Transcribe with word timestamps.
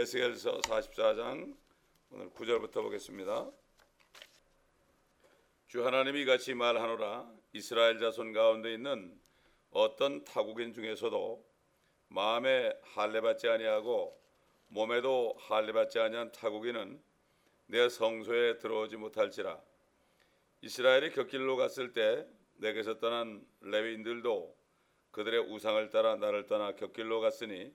에스겔서 0.00 0.60
44장 0.60 1.54
오늘 2.10 2.30
9절부터 2.30 2.72
보겠습니다. 2.72 3.50
주 5.66 5.84
하나님이 5.84 6.24
같이 6.24 6.54
말하노라 6.54 7.30
이스라엘 7.52 7.98
자손 7.98 8.32
가운데 8.32 8.72
있는 8.72 9.20
어떤 9.70 10.24
타국인 10.24 10.72
중에서도 10.72 11.46
마음에 12.08 12.72
할례 12.94 13.20
받지 13.20 13.46
아니하고 13.50 14.18
몸에도 14.68 15.36
할례 15.38 15.72
받지 15.72 15.98
아니한 15.98 16.32
타국인은 16.32 16.98
내 17.66 17.88
성소에 17.90 18.56
들어오지 18.56 18.96
못할지라 18.96 19.60
이스라엘이 20.62 21.10
곁길로 21.10 21.56
갔을 21.56 21.92
때 21.92 22.26
내게서 22.54 23.00
떠난 23.00 23.46
레위인들도 23.60 24.56
그들의 25.10 25.40
우상을 25.40 25.90
따라 25.90 26.16
나를 26.16 26.46
떠나 26.46 26.74
곁길로 26.74 27.20
갔으니 27.20 27.70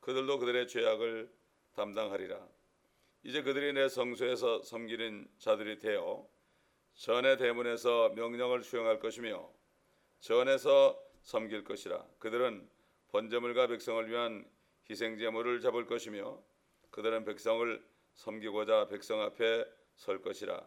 그들도 0.00 0.38
그들의 0.40 0.68
죄악을 0.68 1.43
담당하리라. 1.74 2.46
이제 3.22 3.42
그들이 3.42 3.72
내 3.72 3.88
성소에서 3.88 4.62
섬기는 4.62 5.28
자들이 5.38 5.78
되어 5.78 6.28
전의 6.94 7.38
대문에서 7.38 8.10
명령을 8.10 8.62
수행할 8.62 9.00
것이며 9.00 9.50
전에서 10.20 11.00
섬길 11.22 11.64
것이라. 11.64 12.04
그들은 12.18 12.68
번제물과 13.08 13.68
백성을 13.68 14.08
위한 14.10 14.44
희생 14.90 15.18
제물을 15.18 15.60
잡을 15.60 15.86
것이며 15.86 16.42
그들은 16.90 17.24
백성을 17.24 17.82
섬기고자 18.14 18.88
백성 18.88 19.20
앞에 19.22 19.64
설 19.96 20.20
것이라. 20.20 20.66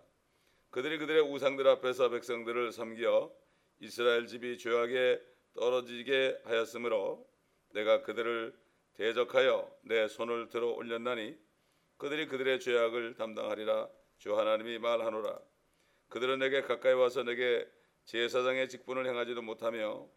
그들이 0.70 0.98
그들의 0.98 1.21
우상들 1.21 1.67
앞에서 1.67 2.09
백성들을 2.09 2.71
섬겨 2.71 3.31
이스라엘 3.79 4.27
집이 4.27 4.57
죄악에 4.57 5.21
떨어지게 5.53 6.41
하였으므로 6.43 7.27
내가 7.73 8.01
그들을 8.03 8.53
대적하여 8.97 9.71
내 9.83 10.07
손을 10.07 10.49
들어 10.49 10.69
올렸나니 10.71 11.37
그들이 11.97 12.27
그들의 12.27 12.59
죄악을 12.59 13.15
담당하리라 13.15 13.89
주 14.17 14.37
하나님이 14.37 14.79
말하노라 14.79 15.39
그들은 16.09 16.39
내게 16.39 16.62
가까이 16.62 16.93
와서 16.93 17.23
내게 17.23 17.67
제사장의 18.05 18.70
직분을 18.70 19.05
행하지도 19.05 19.41
못하며 19.41 20.07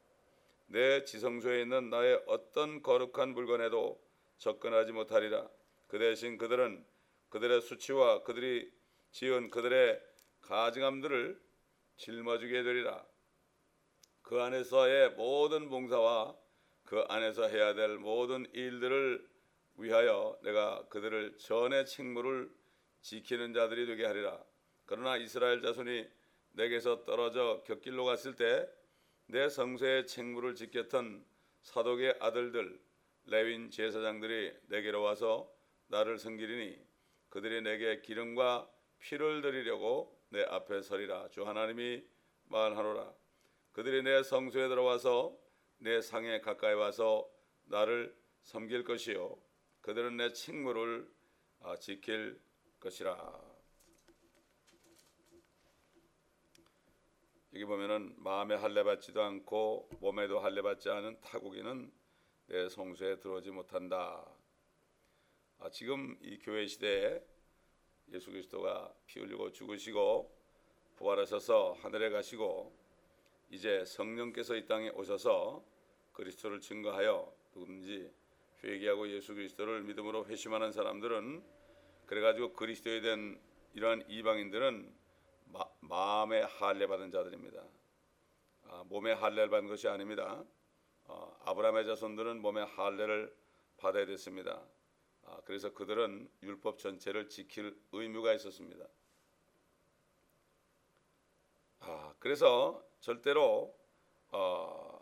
내 0.66 1.04
지성소에 1.04 1.62
있는 1.62 1.90
나의 1.90 2.22
어떤 2.26 2.80
거룩한 2.80 3.30
물건에도 3.30 4.00
접근하지 4.38 4.92
못하리라. 4.92 5.48
그 5.88 5.98
대신 5.98 6.38
그들은 6.38 6.86
그들의 7.28 7.60
수치와 7.60 8.22
그들이 8.22 8.72
지은 9.10 9.50
그들의 9.50 10.00
가증함들을 10.42 11.40
짊어지게 11.96 12.62
되리라. 12.62 13.04
그 14.22 14.40
안에서의 14.40 15.10
모든 15.10 15.68
봉사와 15.68 16.36
그 16.90 17.04
안에서 17.08 17.46
해야 17.46 17.72
될 17.72 17.98
모든 17.98 18.44
일들을 18.52 19.24
위하여 19.76 20.36
내가 20.42 20.84
그들을 20.88 21.36
전의 21.38 21.86
책무를 21.86 22.50
지키는 23.00 23.54
자들이 23.54 23.86
되게 23.86 24.04
하리라. 24.04 24.42
그러나 24.86 25.16
이스라엘 25.16 25.62
자손이 25.62 26.04
내게서 26.54 27.04
떨어져 27.04 27.62
곁길로 27.64 28.04
갔을 28.04 28.34
때 28.34 28.68
내 29.32 29.48
성소의 29.48 30.08
책무를 30.08 30.56
지켰던 30.56 31.24
사독의 31.62 32.16
아들들 32.18 32.80
레윈 33.26 33.70
제사장들이 33.70 34.52
내게로 34.66 35.02
와서 35.02 35.48
나를 35.86 36.18
섬기리니 36.18 36.76
그들이 37.28 37.62
내게 37.62 38.00
기름과 38.00 38.68
피를 38.98 39.40
드리려고 39.40 40.20
내 40.30 40.42
앞에 40.42 40.82
서리라 40.82 41.28
주 41.28 41.46
하나님이 41.46 42.02
말하노라 42.46 43.14
그들이 43.70 44.02
내 44.02 44.20
성소에 44.24 44.66
들어와서 44.66 45.38
내 45.82 46.00
상에 46.00 46.40
가까이 46.40 46.74
와서 46.74 47.28
나를 47.64 48.14
섬길 48.42 48.84
것이요 48.84 49.36
그들은 49.80 50.16
내 50.16 50.32
책무를 50.32 51.10
아, 51.60 51.76
지킬 51.76 52.40
것이라 52.80 53.50
여기 57.54 57.64
보면은 57.64 58.14
마음에 58.18 58.54
할례 58.54 58.84
받지도 58.84 59.22
않고 59.22 59.88
몸에도 60.00 60.38
할례 60.38 60.62
받지 60.62 60.88
않은 60.88 61.20
타국인은 61.20 61.90
내 62.46 62.68
성소에 62.68 63.18
들어오지 63.18 63.50
못한다. 63.50 64.24
아, 65.58 65.70
지금 65.70 66.16
이 66.22 66.38
교회 66.38 66.66
시대에 66.66 67.20
예수 68.12 68.30
그리스도가 68.30 68.94
피 69.06 69.18
흘리고 69.18 69.50
죽으시고 69.50 70.32
부활하셔서 70.96 71.72
하늘에 71.80 72.10
가시고 72.10 72.72
이제 73.50 73.84
성령께서 73.84 74.54
이 74.54 74.66
땅에 74.66 74.90
오셔서 74.90 75.64
그리스도를 76.20 76.60
증거하여 76.60 77.34
누구든지 77.54 78.12
회개하고 78.62 79.08
예수 79.08 79.34
그리스도를 79.34 79.82
믿음으로 79.84 80.26
회심하는 80.26 80.70
사람들은 80.70 81.42
그래가지고 82.04 82.52
그리스도에 82.52 83.00
대한 83.00 83.40
이러한 83.72 84.04
이방인들은 84.06 84.94
마, 85.80 86.24
음에 86.24 86.42
할례 86.42 86.86
받은 86.86 87.10
자들입니다. 87.10 87.64
아, 88.64 88.84
몸에 88.88 89.12
할례를 89.12 89.48
받은 89.48 89.68
것이 89.68 89.88
아닙니다. 89.88 90.44
어, 91.04 91.40
아브라함의 91.44 91.86
자손들은 91.86 92.42
몸에 92.42 92.62
할례를 92.62 93.34
받아야 93.78 94.04
됐습니다. 94.04 94.62
아, 95.24 95.40
그래서 95.46 95.72
그들은 95.72 96.30
율법 96.42 96.78
전체를 96.78 97.28
지킬 97.28 97.80
의무가 97.92 98.34
있었습니다. 98.34 98.84
아, 101.80 102.14
그래서 102.18 102.84
절대로 103.00 103.74
어, 104.32 104.99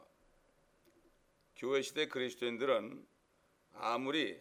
교회 1.58 1.82
시대 1.82 2.06
그리스도인들은 2.06 3.04
아무리 3.74 4.40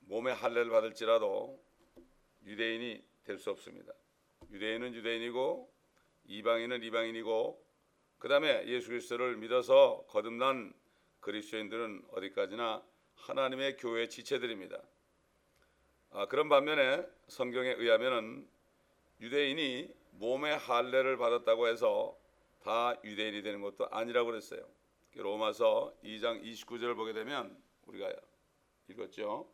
몸에 0.00 0.32
할례를 0.32 0.70
받을지라도 0.70 1.58
유대인이 2.44 3.02
될 3.24 3.38
수 3.38 3.50
없습니다. 3.50 3.92
유대인은 4.50 4.94
유대인이고 4.94 5.72
이방인은 6.24 6.82
이방인이고 6.82 7.66
그 8.18 8.28
다음에 8.28 8.66
예수 8.66 8.88
그리스도를 8.88 9.36
믿어서 9.38 10.04
거듭난 10.08 10.74
그리스도인들은 11.20 12.04
어디까지나 12.10 12.84
하나님의 13.14 13.78
교회 13.78 14.08
지체들입니다. 14.08 14.78
아, 16.10 16.26
그런 16.26 16.50
반면에 16.50 17.06
성경에 17.28 17.70
의하면은 17.70 18.46
유대인이 19.20 19.88
몸의 20.10 20.58
할례를 20.58 21.16
받았다고 21.16 21.68
해서 21.68 22.18
다 22.62 22.94
유대인이 23.02 23.40
되는 23.42 23.62
것도 23.62 23.88
아니라고 23.90 24.26
그랬어요. 24.26 24.81
로마서 25.14 25.94
2장 26.02 26.42
29절을 26.42 26.96
보게 26.96 27.12
되면 27.12 27.62
우리가 27.86 28.12
읽었죠. 28.88 29.52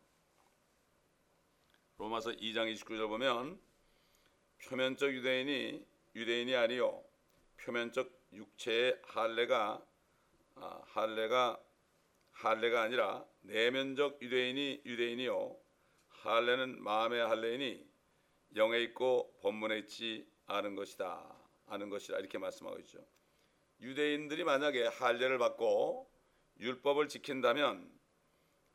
로마서 1.98 2.30
2장 2.30 2.72
29절 2.72 3.08
보면 3.08 3.60
표면적 4.64 5.12
유대인이 5.12 5.84
유대인이 6.14 6.54
아니요 6.54 7.02
표면적 7.56 8.10
육체의 8.32 9.00
할례가 9.04 9.84
아, 10.54 10.82
할례가 10.86 11.60
할례가 12.32 12.82
아니라 12.82 13.24
내면적 13.40 14.22
유대인이 14.22 14.82
유대인이요 14.84 15.56
할례는 16.08 16.82
마음의 16.82 17.26
할례이니 17.26 17.88
영에 18.54 18.80
있고 18.82 19.36
본문에 19.42 19.78
있지 19.78 20.28
않은 20.46 20.76
것이다 20.76 21.36
아는 21.66 21.90
것이라 21.90 22.18
이렇게 22.18 22.38
말씀하고 22.38 22.78
있죠. 22.80 23.04
유대인들이 23.80 24.44
만약에 24.44 24.86
할례를 24.86 25.38
받고 25.38 26.10
율법을 26.60 27.08
지킨다면 27.08 27.90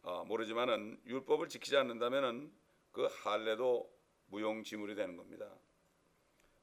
어, 0.04 0.26
모르지만은 0.26 1.00
율법을 1.06 1.50
지키지 1.50 1.78
않는다면은 1.78 2.52
그 2.92 3.06
할례도 3.06 3.90
무용지물이 4.28 4.96
되는 4.96 5.16
겁니다. 5.16 5.50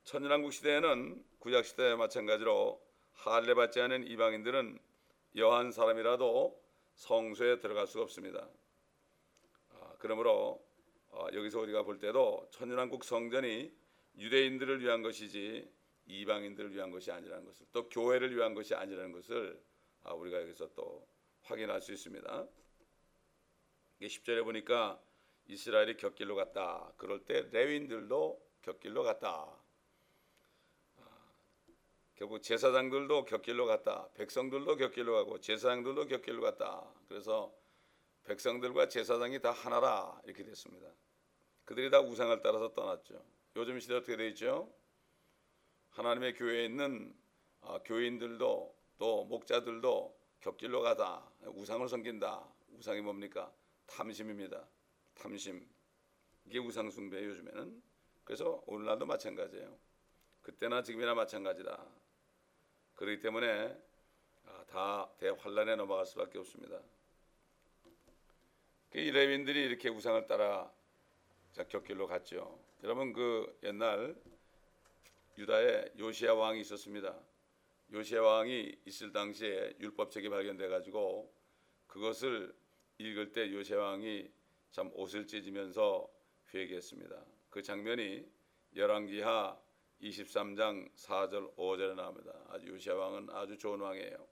천연왕국 0.04 0.52
시대에는 0.52 1.24
구약 1.38 1.64
시대와 1.64 1.96
마찬가지로 1.96 2.80
할례 3.12 3.54
받지 3.54 3.80
않은 3.80 4.06
이방인들은 4.06 4.78
여한 5.36 5.72
사람이라도 5.72 6.60
성소에 6.94 7.60
들어갈 7.60 7.86
수가 7.86 8.04
없습니다. 8.04 8.48
아, 9.70 9.94
그러므로 9.98 10.64
어, 11.08 11.26
여기서 11.32 11.60
우리가 11.60 11.82
볼 11.82 11.98
때도 11.98 12.48
천연왕국 12.52 13.04
성전이 13.04 13.72
유대인들을 14.16 14.80
위한 14.80 15.02
것이지 15.02 15.70
이방인들을 16.10 16.74
위한 16.74 16.90
것이 16.90 17.10
아니라는 17.10 17.44
것을 17.44 17.66
또 17.72 17.88
교회를 17.88 18.34
위한 18.34 18.54
것이 18.54 18.74
아니라는 18.74 19.12
것을 19.12 19.60
아, 20.02 20.14
우리가 20.14 20.40
여기서 20.42 20.72
또 20.74 21.06
확인할 21.42 21.80
수 21.80 21.92
있습니다. 21.92 22.46
10절에 24.00 24.44
보니까 24.44 25.00
이스라엘이 25.46 25.96
곁길로 25.96 26.36
갔다. 26.36 26.92
그럴 26.96 27.24
때 27.24 27.48
레윈들도 27.50 28.50
곁길로 28.62 29.02
갔다. 29.02 29.60
결국 32.14 32.42
제사장들도 32.42 33.24
곁길로 33.24 33.66
갔다. 33.66 34.08
백성들도 34.14 34.76
곁길로 34.76 35.14
가고 35.14 35.40
제사장들도 35.40 36.06
곁길로 36.06 36.42
갔다. 36.42 36.86
그래서 37.08 37.52
백성들과 38.24 38.88
제사장이 38.88 39.40
다 39.40 39.50
하나라 39.50 40.20
이렇게 40.24 40.44
됐습니다. 40.44 40.86
그들이 41.64 41.90
다 41.90 42.00
우상을 42.00 42.40
따라서 42.42 42.72
떠났죠. 42.74 43.24
요즘 43.56 43.80
시대 43.80 43.94
어떻게 43.94 44.16
되어 44.16 44.26
있죠? 44.28 44.72
하나님의 45.90 46.34
교회에 46.34 46.64
있는 46.66 47.14
아, 47.62 47.78
교인들도 47.84 48.74
또 48.98 49.24
목자들도 49.24 50.18
곁길로 50.40 50.82
가다. 50.82 51.30
우상을 51.46 51.88
섬긴다. 51.88 52.46
우상이 52.78 53.00
뭡니까? 53.00 53.52
탐심입니다. 53.86 54.66
탐심 55.14 55.68
이게 56.46 56.58
우상 56.58 56.90
숭배 56.90 57.22
요즘에는 57.24 57.82
그래서 58.24 58.62
오늘날도 58.66 59.06
마찬가지예요. 59.06 59.76
그때나 60.42 60.82
지금이나 60.82 61.14
마찬가지다. 61.14 61.84
그렇기 62.94 63.20
때문에 63.20 63.76
아, 64.46 64.64
다 64.66 65.10
대환란에 65.18 65.76
넘어갈 65.76 66.06
수밖에 66.06 66.38
없습니다. 66.38 66.80
그이 68.90 69.10
레윈들이 69.10 69.60
이렇게 69.62 69.88
우상을 69.88 70.26
따라 70.26 70.72
격길로 71.68 72.06
갔죠. 72.06 72.58
여러분 72.82 73.12
그 73.12 73.58
옛날 73.62 74.16
유다에 75.38 75.92
요시아 75.98 76.34
왕이 76.34 76.60
있었습니다. 76.60 77.18
요시아 77.92 78.22
왕이 78.22 78.76
있을 78.86 79.12
당시에 79.12 79.74
율법책이 79.80 80.28
발견돼 80.28 80.68
가지고 80.68 81.32
그것을 81.86 82.54
읽을 82.98 83.32
때 83.32 83.52
요시아 83.52 83.78
왕이 83.78 84.30
참 84.70 84.90
옷을 84.94 85.26
찢으면서 85.26 86.08
회개했습니다. 86.54 87.24
그 87.50 87.62
장면이 87.62 88.26
열왕기하 88.76 89.58
23장 90.02 90.90
4절 90.94 91.56
5절에 91.56 91.94
나옵니다. 91.94 92.32
아주 92.48 92.68
요시아 92.68 92.94
왕은 92.94 93.30
아주 93.30 93.58
좋은 93.58 93.80
왕이에요. 93.80 94.26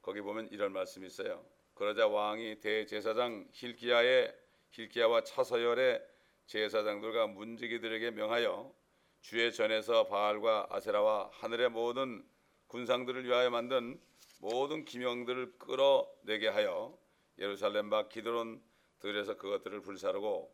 거기 0.00 0.20
보면 0.20 0.48
이런 0.50 0.72
말씀이 0.72 1.06
있어요. 1.06 1.44
그러자 1.74 2.08
왕이 2.08 2.60
대제사장 2.60 3.48
힐기야의 3.52 4.34
힐기야와 4.70 5.22
차서열의 5.24 6.02
제사장들과 6.46 7.28
문지기들에게 7.28 8.10
명하여 8.12 8.74
주의 9.22 9.52
전에서 9.52 10.08
바알과 10.08 10.66
아세라와 10.70 11.30
하늘의 11.32 11.70
모든 11.70 12.24
군상들을 12.66 13.24
위하여 13.24 13.50
만든 13.50 13.98
모든 14.40 14.84
기명들을 14.84 15.58
끌어내게 15.58 16.48
하여 16.48 16.98
예루살렘 17.38 17.88
밖 17.88 18.08
기드론 18.08 18.60
들에서 18.98 19.36
그것들을 19.36 19.80
불사르고 19.80 20.52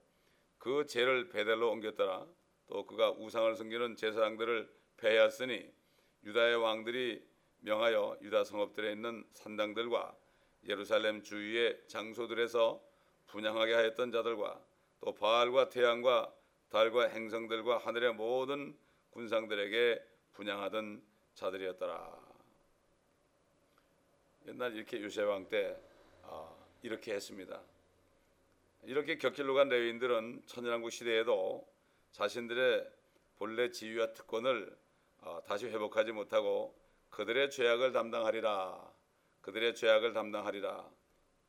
그 0.58 0.86
죄를 0.86 1.30
베델로 1.30 1.70
옮겼더라. 1.70 2.26
또 2.68 2.84
그가 2.84 3.10
우상을 3.12 3.54
섬기는 3.56 3.96
제사장들을 3.96 4.70
패하였으니 4.98 5.72
유다의 6.24 6.56
왕들이 6.56 7.26
명하여 7.60 8.18
유다 8.20 8.44
성읍들에 8.44 8.92
있는 8.92 9.24
산당들과 9.32 10.14
예루살렘 10.66 11.22
주위의 11.22 11.80
장소들에서 11.88 12.82
분양하게 13.28 13.72
하였던 13.72 14.12
자들과 14.12 14.60
또 15.00 15.14
바알과 15.14 15.70
태양과 15.70 16.34
달과 16.70 17.08
행성들과 17.08 17.78
하늘의 17.78 18.14
모든 18.14 18.76
군상들에게 19.10 20.04
분양하던 20.34 21.02
자들이었더라. 21.34 22.28
옛날 24.46 24.74
이렇게 24.74 25.02
요새 25.02 25.22
왕때 25.22 25.76
아, 26.22 26.54
이렇게 26.82 27.14
했습니다. 27.14 27.60
이렇게 28.84 29.18
격길로 29.18 29.54
간 29.54 29.68
레위인들은 29.68 30.42
천연왕국 30.46 30.92
시대에도 30.92 31.66
자신들의 32.12 32.90
본래 33.38 33.70
지위와 33.70 34.12
특권을 34.12 34.76
아, 35.20 35.40
다시 35.46 35.66
회복하지 35.66 36.12
못하고 36.12 36.78
그들의 37.10 37.50
죄악을 37.50 37.92
담당하리라. 37.92 38.92
그들의 39.40 39.74
죄악을 39.74 40.12
담당하리라. 40.12 40.88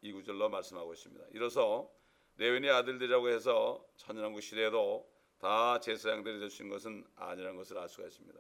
이 0.01 0.13
구절로 0.13 0.50
말씀하고 0.50 0.94
있습니다. 0.94 1.25
이로써 1.31 1.92
레윈의 2.39 2.71
아들들이라고 2.71 3.27
해서 3.30 3.86
천연왕국 3.97 4.41
시대에도 4.41 5.06
다 5.39 5.77
제사장들이 5.81 6.39
되신 6.39 6.69
것은 6.69 7.06
아니라는 7.18 7.57
것을 7.57 7.77
알 7.77 7.89
수가 7.89 8.07
있습니다. 8.07 8.39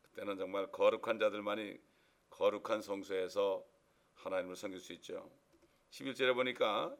그때는 0.00 0.38
정말 0.38 0.72
거룩한 0.72 1.18
자들만이 1.18 1.78
거룩한 2.30 2.80
성소에서 2.80 3.66
하나님을 4.14 4.56
섬길 4.56 4.80
수 4.80 4.94
있죠. 4.94 5.30
11절에 5.90 6.34
보니까 6.34 6.96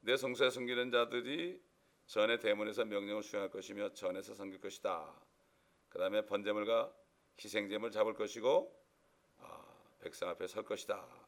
내 0.00 0.18
성소에 0.18 0.50
섬기는 0.50 0.90
자들이 0.90 1.58
전의 2.04 2.40
대문에서 2.40 2.84
명령을 2.84 3.22
수행할 3.22 3.50
것이며 3.50 3.94
전에서 3.94 4.34
섬길 4.34 4.60
것이다. 4.60 5.10
그 5.88 5.98
다음에 5.98 6.26
번제물과 6.26 6.92
희생제물 7.42 7.92
잡을 7.92 8.12
것이고 8.12 8.78
아, 9.38 9.64
백성 10.00 10.28
앞에 10.28 10.46
설 10.46 10.64
것이다. 10.64 11.27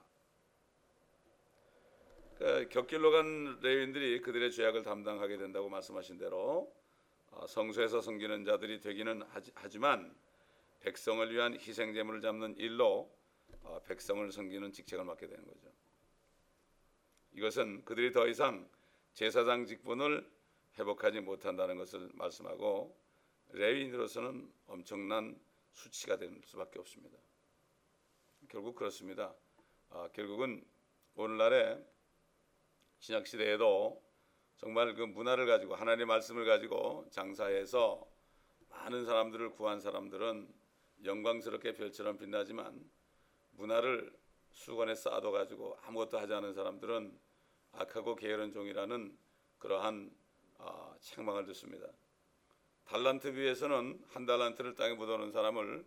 그 2.41 2.69
격길로 2.71 3.11
간 3.11 3.61
레위인들이 3.61 4.23
그들의 4.23 4.51
죄악을 4.51 4.83
담당하게 4.83 5.37
된다고 5.37 5.69
말씀하신 5.69 6.17
대로 6.17 6.75
아, 7.33 7.47
성소에서 7.47 8.01
섬기는 8.01 8.47
자들이 8.47 8.81
되기는 8.81 9.23
하지만 9.55 10.17
백성을 10.81 11.31
위한 11.31 11.53
희생 11.53 11.93
제물을 11.93 12.23
잡는 12.23 12.57
일로 12.57 13.15
아, 13.63 13.79
백성을 13.85 14.33
섬기는 14.33 14.73
직책을 14.73 15.05
맡게 15.05 15.27
되는 15.27 15.47
거죠. 15.47 15.71
이것은 17.33 17.85
그들이 17.85 18.11
더 18.11 18.27
이상 18.27 18.67
제사장 19.13 19.67
직분을 19.67 20.27
회복하지 20.79 21.21
못한다는 21.21 21.77
것을 21.77 22.09
말씀하고 22.15 22.99
레위인으로서는 23.51 24.51
엄청난 24.67 25.39
수치가 25.75 26.17
될 26.17 26.41
수밖에 26.47 26.79
없습니다. 26.79 27.19
결국 28.49 28.77
그렇습니다. 28.77 29.35
아, 29.91 30.09
결국은 30.15 30.65
오늘날의 31.17 32.00
신약 33.01 33.27
시대에도 33.27 34.03
정말 34.57 34.95
그 34.95 35.03
문화를 35.03 35.47
가지고 35.47 35.75
하나님의 35.75 36.07
말씀을 36.07 36.45
가지고 36.45 37.07
장사해서 37.11 38.07
많은 38.69 39.07
사람들을 39.07 39.53
구한 39.53 39.81
사람들은 39.81 40.53
영광스럽게 41.05 41.73
별처럼 41.75 42.19
빛나지만 42.19 42.89
문화를 43.53 44.13
수건에 44.53 44.95
쌓아둬 44.95 45.31
가지고 45.31 45.79
아무것도 45.83 46.19
하지 46.19 46.35
않은 46.35 46.53
사람들은 46.53 47.19
악하고 47.73 48.17
게으른 48.17 48.53
종이라는 48.53 49.17
그러한 49.59 50.11
어, 50.59 50.95
책망을 51.01 51.47
듣습니다. 51.47 51.87
달란트 52.85 53.33
비에서는 53.33 54.05
한 54.09 54.27
달란트를 54.27 54.75
땅에 54.75 54.95
묻어놓은 54.95 55.31
사람을 55.31 55.87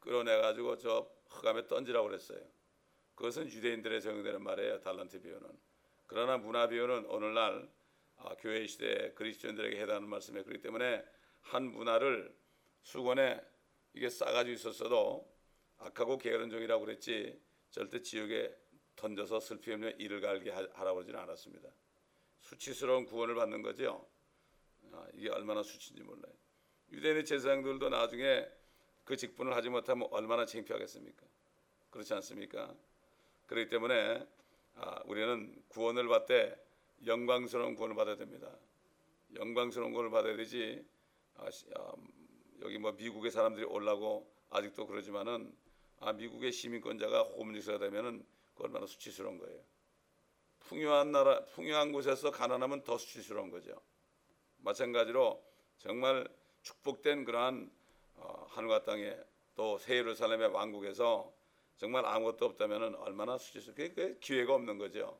끌어내 0.00 0.40
가지고 0.40 0.78
저 0.78 1.10
흑암에 1.28 1.66
던지라고 1.66 2.08
그랬어요. 2.08 2.40
그것은 3.16 3.48
유대인들의 3.48 4.00
적용되는 4.00 4.42
말이에요. 4.42 4.80
달란트 4.80 5.20
비유는. 5.20 5.67
그러나 6.08 6.38
문화 6.38 6.66
비유는 6.66 7.04
오늘날 7.06 7.70
아, 8.16 8.34
교회 8.40 8.66
시대 8.66 9.12
그리스도인들에게 9.12 9.80
해당하는 9.80 10.08
말씀에 10.08 10.42
그렇기 10.42 10.60
때문에 10.62 11.04
한 11.42 11.64
문화를 11.64 12.34
수건에 12.82 13.40
이게 13.92 14.08
싸가지고 14.08 14.54
있었어도 14.54 15.30
악하고 15.76 16.18
게으른 16.18 16.50
종이라고 16.50 16.84
그랬지 16.84 17.40
절대 17.70 18.02
지옥에 18.02 18.56
던져서 18.96 19.38
슬피 19.38 19.70
없는 19.72 20.00
이를 20.00 20.20
갈게 20.20 20.50
하라고 20.50 20.96
그러지는 20.96 21.20
않았습니다. 21.20 21.68
수치스러운 22.40 23.04
구원을 23.04 23.34
받는 23.34 23.62
거죠. 23.62 24.08
아, 24.92 25.06
이게 25.12 25.28
얼마나 25.28 25.62
수치인지 25.62 26.02
몰라요. 26.02 26.32
유대인의 26.90 27.26
제사장들도 27.26 27.90
나중에 27.90 28.48
그 29.04 29.14
직분을 29.14 29.54
하지 29.54 29.68
못하면 29.68 30.08
얼마나 30.10 30.46
창피하겠습니까? 30.46 31.26
그렇지 31.90 32.14
않습니까? 32.14 32.74
그렇기 33.46 33.68
때문에 33.68 33.94
아, 34.16 34.26
우리는 35.04 35.62
구원을 35.68 36.08
받되 36.08 36.56
영광스러운 37.06 37.74
구원을 37.74 37.96
받아야 37.96 38.16
됩니다. 38.16 38.50
영광스러운 39.34 39.92
구원을 39.92 40.10
받아야 40.10 40.36
되지. 40.36 40.84
아, 41.36 41.46
아, 41.76 41.92
여기 42.62 42.78
뭐 42.78 42.92
미국의 42.92 43.30
사람들이 43.30 43.64
올라고 43.64 44.30
아직도 44.50 44.86
그러지만은 44.86 45.54
아, 46.00 46.12
미국의 46.12 46.52
시민권자가 46.52 47.22
호문리스가 47.22 47.78
되면은 47.78 48.24
그 48.54 48.64
얼마나 48.64 48.86
수치스러운 48.86 49.38
거예요. 49.38 49.60
풍요한 50.60 51.12
나라, 51.12 51.44
풍요한 51.46 51.92
곳에서 51.92 52.30
가난하면 52.30 52.84
더 52.84 52.98
수치스러운 52.98 53.50
거죠. 53.50 53.80
마찬가지로 54.58 55.42
정말 55.78 56.28
축복된 56.62 57.24
그러한 57.24 57.70
어, 58.16 58.46
하늘과 58.48 58.82
땅에 58.82 59.16
또 59.54 59.76
새 59.78 59.96
예루살렘의 59.96 60.48
왕국에서 60.48 61.32
정말 61.78 62.04
아무것도 62.04 62.44
없다면 62.44 62.96
얼마나 62.96 63.38
수치스러워. 63.38 63.74
그게 63.76 64.16
기회가 64.20 64.54
없는 64.54 64.78
거죠. 64.78 65.18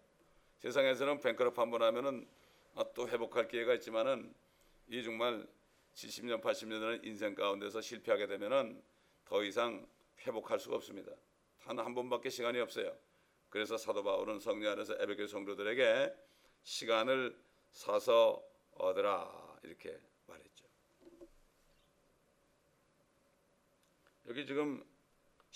세상에서는 0.59 1.21
뱅크럽 1.21 1.57
한번 1.57 1.83
하면은 1.83 2.29
아, 2.75 2.85
또 2.95 3.09
회복할 3.09 3.49
기회가 3.49 3.75
있지만은 3.75 4.35
이 4.89 5.03
정말 5.03 5.47
70년, 5.95 6.43
80년 6.43 6.81
되는 6.81 7.05
인생 7.05 7.35
가운데서 7.35 7.81
실패하게 7.81 8.27
되면은 8.27 8.83
더 9.25 9.43
이상 9.45 9.87
회복할 10.27 10.59
수가 10.59 10.77
없습니다. 10.77 11.13
단 11.63 11.79
한 11.79 11.95
번밖에 11.95 12.29
시간이 12.29 12.59
없어요. 12.61 12.97
그래서 13.51 13.77
사도 13.77 14.03
바울은 14.03 14.41
성령 14.41 14.73
안에서 14.73 14.97
에베교 14.99 15.27
성도들에게 15.27 16.13
시간을 16.63 17.39
사서 17.71 18.43
얻으라 18.73 19.59
이렇게 19.63 19.99
말했죠. 20.27 20.65
여기 24.29 24.45
지금 24.47 24.85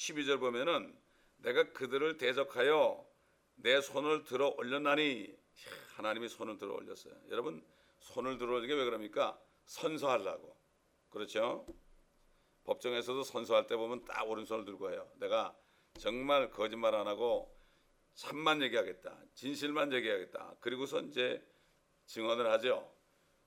12절 0.02 0.40
보면은 0.40 0.96
내가 1.36 1.72
그들을 1.72 2.16
대적하여 2.16 3.06
내 3.54 3.80
손을 3.80 4.24
들어 4.24 4.48
올렸나니 4.56 5.32
하나님이 5.94 6.28
손을 6.28 6.58
들어 6.58 6.74
올렸어요. 6.74 7.14
여러분 7.30 7.64
손을 8.00 8.38
들어 8.38 8.54
올리게 8.54 8.74
왜 8.74 8.84
그럽니까? 8.84 9.40
선서하려고. 9.66 10.56
그렇죠? 11.10 11.66
법정에서도 12.64 13.22
선서할 13.22 13.66
때 13.66 13.76
보면 13.76 14.04
딱 14.04 14.28
오른손을 14.28 14.64
들고 14.64 14.90
해요. 14.90 15.08
내가 15.16 15.56
정말 15.98 16.50
거짓말 16.50 16.94
안 16.94 17.06
하고 17.06 17.56
참만 18.14 18.60
얘기하겠다. 18.62 19.16
진실만 19.34 19.92
얘기하겠다. 19.92 20.56
그리고서 20.60 21.00
이제 21.00 21.44
증언을 22.06 22.50
하죠. 22.52 22.92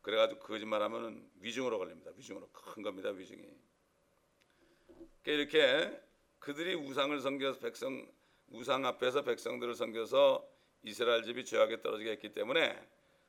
그래가지고 0.02 0.40
거짓말하면은 0.40 1.30
위증으로 1.40 1.80
걸립니다. 1.80 2.12
위증으로 2.16 2.50
큰 2.52 2.84
겁니다. 2.84 3.10
위증이. 3.10 3.44
그러니까 5.24 5.58
이렇게 5.58 6.05
그들이 6.46 6.76
우상을 6.76 7.20
섬겨서 7.20 7.60
백성 7.60 8.08
우상 8.52 8.86
앞에서 8.86 9.24
백성들을 9.24 9.74
섬겨서 9.74 10.48
이스라엘 10.84 11.24
집이 11.24 11.44
죄악에 11.44 11.82
떨어지게 11.82 12.12
했기 12.12 12.34
때문에 12.34 12.80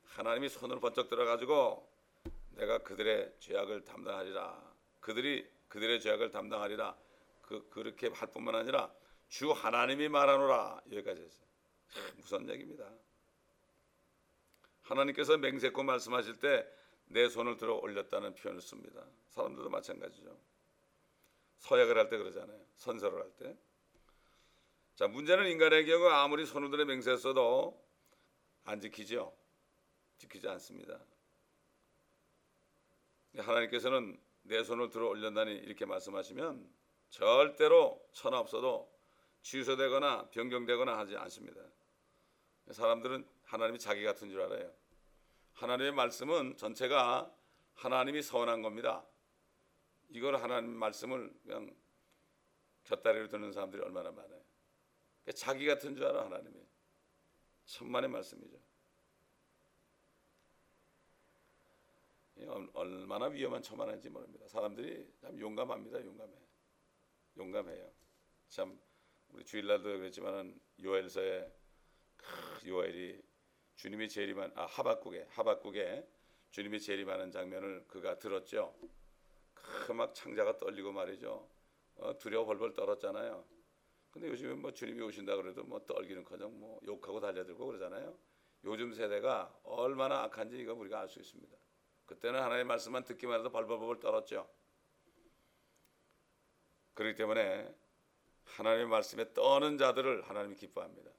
하나님이 0.04 0.50
손을 0.50 0.80
번쩍 0.80 1.08
들어 1.08 1.25
가지고 1.25 1.90
내가 2.50 2.76
그들의 2.78 3.32
죄악을 3.40 3.87
담당하리라. 3.87 4.75
그들이 5.00 5.49
그들의 5.68 5.99
죄악을 6.00 6.30
담당하리라. 6.30 6.94
그 7.40 7.66
그렇게 7.70 8.08
할 8.08 8.30
뿐만 8.30 8.54
아니라 8.54 8.92
주 9.30 9.50
하나님이 9.50 10.11
말하노라 10.11 10.82
여기까지 10.92 11.23
했어요. 11.23 11.49
무슨 12.16 12.46
얘기입니다. 12.50 12.85
하나님께서 14.82 15.38
맹세코 15.38 15.82
말씀하실 15.82 16.38
때 16.40 16.76
내 17.08 17.28
손을 17.28 17.56
들어 17.56 17.76
올렸다는 17.76 18.35
표현을 18.35 18.61
씁니다. 18.61 19.04
사람들도 19.30 19.70
마찬가지죠. 19.70 20.37
서약을 21.66 21.99
할 21.99 22.08
때 22.08 22.16
그러잖아요. 22.16 22.64
선서를 22.76 23.20
할 23.20 23.30
때. 23.37 23.56
자, 24.94 25.08
문제는 25.08 25.50
인간의 25.50 25.85
경우 25.85 26.06
아무리 26.08 26.46
들어 26.46 26.85
맹세했어도 26.85 27.85
안 28.64 28.80
지키죠. 28.80 29.37
지키지 30.18 30.49
않습니다. 30.49 31.00
하나님께서는 33.37 34.18
내 34.42 34.62
손을 34.62 34.90
들어 34.90 35.08
올렸다니 35.08 35.52
이렇게 35.56 35.85
말씀하시면 35.85 36.73
절대로 37.11 38.00
천하 38.12 38.38
없어도 38.38 38.90
취소되거나 39.42 40.30
변경되거나 40.30 40.96
하지 40.96 41.16
않습니다. 41.16 41.61
사람들은 42.70 43.28
하나님이 43.44 43.78
자기 43.78 44.04
같은 44.04 44.30
줄 44.30 44.40
알아요. 44.40 44.73
하나님의 45.54 45.92
말씀은 45.92 46.56
전체가 46.56 47.30
하나님이 47.75 48.23
선한 48.23 48.62
겁니다. 48.62 49.04
이걸 50.08 50.36
하나님 50.36 50.70
말씀을 50.70 51.32
그냥 51.42 51.75
곁다리로 52.84 53.28
듣는 53.28 53.52
사람들이 53.52 53.82
얼마나 53.82 54.10
많아요. 54.10 54.42
그러니까 55.25 55.32
자기 55.34 55.66
같은 55.66 55.94
줄 55.94 56.04
알아 56.04 56.25
하나님이. 56.25 56.64
천만의 57.64 58.08
말씀이죠. 58.10 58.58
얼마나 62.75 63.26
위험한 63.26 63.62
처만한지 63.62 64.08
모릅니다. 64.08 64.46
사람들이 64.46 65.10
참 65.20 65.38
용감합니다. 65.38 66.04
용감해. 66.04 66.32
용감해요. 67.36 67.90
참 68.48 68.78
우리 69.30 69.44
주일날도 69.44 69.84
그랬지만은 69.98 70.58
요엘서에 70.82 71.52
요엘이 72.66 73.22
주님이 73.75 74.08
재림한 74.08 74.52
아 74.54 74.66
하박국에 74.66 75.26
하박국에 75.30 76.06
주님이 76.50 76.80
재림하는 76.80 77.30
장면을 77.30 77.86
그가 77.88 78.18
들었죠. 78.18 78.75
그막 79.87 80.14
창자가 80.14 80.58
떨리고 80.58 80.92
말이죠. 80.92 81.49
어, 81.96 82.18
두려워 82.18 82.44
벌벌 82.46 82.75
떨었잖아요. 82.75 83.44
근데 84.11 84.28
요즘에 84.28 84.54
뭐 84.54 84.73
주님이 84.73 85.02
오신다 85.02 85.37
그래도 85.37 85.62
뭐 85.64 85.85
떨기는커녕 85.85 86.58
뭐 86.58 86.80
욕하고 86.87 87.20
달려들고 87.20 87.66
그러잖아요. 87.66 88.16
요즘 88.64 88.92
세대가 88.92 89.54
얼마나 89.62 90.23
악한지 90.23 90.58
이거 90.58 90.75
우리가 90.75 91.00
알 91.00 91.08
수 91.08 91.20
있습니다. 91.20 91.56
그때는 92.06 92.40
하나님의 92.40 92.64
말씀만 92.64 93.04
듣기만 93.04 93.40
해도 93.40 93.50
벌벌벌 93.50 94.00
떨었죠. 94.00 94.49
그렇기 96.94 97.16
때문에 97.16 97.75
하나님의 98.44 98.87
말씀에 98.87 99.32
떠는 99.35 99.76
자들을 99.76 100.23
하나님이 100.28 100.56
기뻐합니다. 100.56 101.11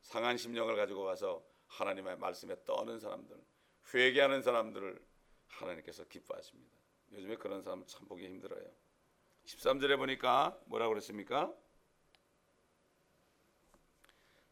상한 0.00 0.36
심령을 0.36 0.76
가지고 0.76 1.04
가서 1.04 1.46
하나님의 1.66 2.18
말씀에 2.18 2.56
떠는 2.64 2.98
사람들, 2.98 3.36
회개하는 3.92 4.42
사람들을 4.42 5.00
하나님께서 5.46 6.04
기뻐하십니다. 6.04 6.83
요즘에 7.12 7.36
그런 7.36 7.62
사람 7.62 7.84
참 7.86 8.06
보기 8.06 8.24
힘들어요. 8.24 8.64
13절에 9.44 9.96
보니까 9.96 10.58
뭐라고 10.66 10.90
그랬습니까? 10.90 11.52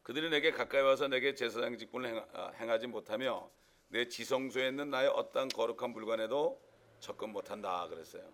그들이 0.03 0.29
내게 0.29 0.51
가까이 0.51 0.81
와서 0.81 1.07
내게 1.07 1.33
제사장 1.33 1.77
직분을 1.77 2.25
아, 2.33 2.51
행하 2.55 2.77
지 2.77 2.87
못하며 2.87 3.49
내 3.87 4.07
지성소에 4.07 4.69
있는 4.69 4.89
나의 4.89 5.07
어떠한 5.09 5.49
거룩한 5.49 5.91
물건에도 5.91 6.61
접근 6.99 7.29
못한다 7.29 7.87
그랬어요. 7.87 8.31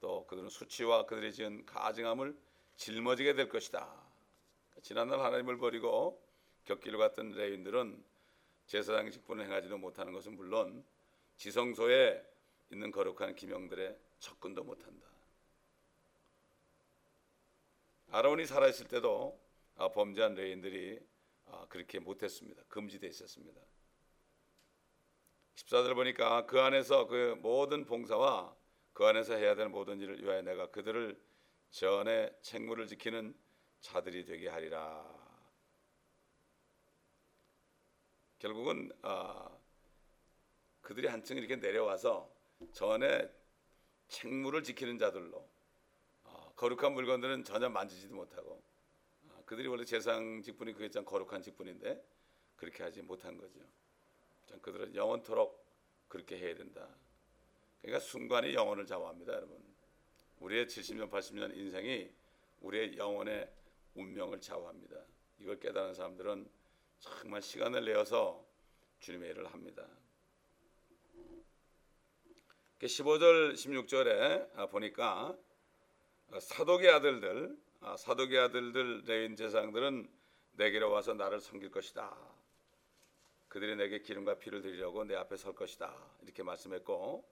또 0.00 0.26
그들은 0.26 0.48
수치와 0.48 1.06
그들이 1.06 1.32
지은 1.32 1.66
가증함을 1.66 2.36
짊어지게 2.76 3.34
될 3.34 3.48
것이다. 3.48 4.08
지난날 4.82 5.20
하나님을 5.20 5.58
버리고 5.58 6.22
격기를 6.64 6.98
갔던 6.98 7.32
레인들은 7.32 8.04
제사장 8.66 9.10
직분을 9.10 9.46
행하지도 9.46 9.78
못하는 9.78 10.12
것은 10.12 10.36
물론 10.36 10.84
지성소에 11.36 12.22
있는 12.70 12.90
거룩한 12.90 13.34
기명들에 13.34 13.98
접근도 14.18 14.64
못한다. 14.64 15.06
아론이 18.10 18.46
살아있을 18.46 18.88
때도 18.88 19.38
아, 19.76 19.88
범죄한 19.88 20.34
레인들이 20.34 20.98
아, 21.46 21.66
그렇게 21.68 21.98
못했습니다. 21.98 22.62
금지되어 22.68 23.08
있었습니다. 23.10 23.60
14절 25.54 25.94
보니까 25.94 26.46
그 26.46 26.60
안에서 26.60 27.06
그 27.06 27.36
모든 27.40 27.84
봉사와 27.84 28.56
그 28.92 29.04
안에서 29.04 29.34
해야 29.34 29.54
될 29.54 29.68
모든 29.68 30.00
일을 30.00 30.22
위하여 30.22 30.42
내가 30.42 30.70
그들을 30.70 31.20
전에 31.70 32.32
책무를 32.42 32.86
지키는 32.86 33.34
자들이 33.80 34.24
되게 34.24 34.48
하리라. 34.48 35.06
결국은 38.38 38.90
아, 39.02 39.50
그들이 40.80 41.08
한층 41.08 41.36
이렇게 41.36 41.56
내려와서 41.56 42.37
전에 42.72 43.30
책무를 44.08 44.62
지키는 44.62 44.98
자들로 44.98 45.48
아, 46.24 46.52
거룩한 46.56 46.92
물건들은 46.92 47.44
전혀 47.44 47.68
만지지도 47.68 48.14
못하고 48.14 48.62
아, 49.30 49.42
그들이 49.44 49.68
원래 49.68 49.84
재상 49.84 50.42
직분이 50.42 50.72
그게 50.72 50.90
참 50.90 51.04
거룩한 51.04 51.42
직분인데 51.42 52.02
그렇게 52.56 52.82
하지 52.82 53.02
못한 53.02 53.36
거죠. 53.36 53.60
그들은 54.62 54.94
영원토록 54.94 55.64
그렇게 56.08 56.38
해야 56.38 56.54
된다. 56.54 56.88
그러니까 57.80 58.00
순간이 58.00 58.54
영원을 58.54 58.86
좌우합니다, 58.86 59.32
여러분. 59.32 59.62
우리의 60.40 60.66
70년, 60.66 61.10
80년 61.10 61.56
인생이 61.56 62.10
우리의 62.60 62.96
영원의 62.96 63.50
운명을 63.94 64.40
좌우합니다. 64.40 64.96
이걸 65.38 65.60
깨달은 65.60 65.94
사람들은 65.94 66.48
정말 66.98 67.42
시간을 67.42 67.84
내어서 67.84 68.44
주님의 69.00 69.30
일을 69.30 69.52
합니다. 69.52 69.86
15절, 72.86 73.54
16절에 73.54 74.56
아, 74.56 74.66
보니까 74.66 75.36
사독의 76.40 76.90
아들들, 76.90 77.56
아, 77.80 77.96
사독의 77.96 78.38
아들들 78.38 79.02
레위인 79.04 79.34
제사장들은 79.34 80.08
내게로 80.52 80.90
와서 80.90 81.14
나를 81.14 81.40
섬길 81.40 81.70
것이다. 81.70 82.16
그들이 83.48 83.76
내게 83.76 84.00
기름과 84.00 84.38
피를 84.38 84.60
드리려고 84.60 85.04
내 85.04 85.16
앞에 85.16 85.36
설 85.36 85.54
것이다. 85.54 85.92
이렇게 86.22 86.42
말씀했고 86.42 87.28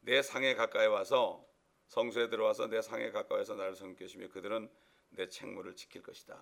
내 0.00 0.22
상에 0.22 0.54
가까이 0.54 0.86
와서 0.86 1.44
성소에 1.86 2.28
들어와서 2.28 2.68
내 2.68 2.82
상에 2.82 3.10
가까이서 3.10 3.54
나를 3.54 3.74
것이며 3.96 4.28
그들은 4.28 4.70
내 5.10 5.28
책무를 5.28 5.74
지킬 5.74 6.02
것이다. 6.02 6.38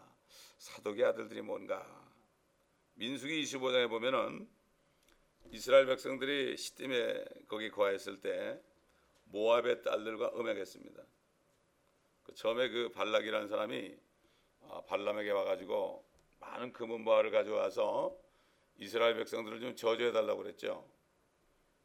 사독의 0.58 1.04
아들들이 1.04 1.40
뭔가 1.40 1.86
민수기 2.94 3.42
25장에 3.44 3.88
보면은 3.88 4.48
이스라엘 5.50 5.86
백성들이 5.86 6.56
시딤에 6.56 7.24
거기 7.48 7.70
거하였을 7.70 8.20
때 8.20 8.60
모압의 9.26 9.82
딸들과 9.82 10.32
음행했습니다. 10.34 11.02
그 12.24 12.34
처음에 12.34 12.68
그 12.68 12.90
발락이라는 12.90 13.48
사람이 13.48 13.96
아, 14.68 14.82
발람에게 14.82 15.30
와가지고 15.30 16.04
많은 16.40 16.72
금은보화를 16.72 17.30
가져와서 17.30 18.16
이스라엘 18.78 19.16
백성들을 19.16 19.60
좀 19.60 19.76
저주해 19.76 20.12
달라고 20.12 20.42
그랬죠. 20.42 20.88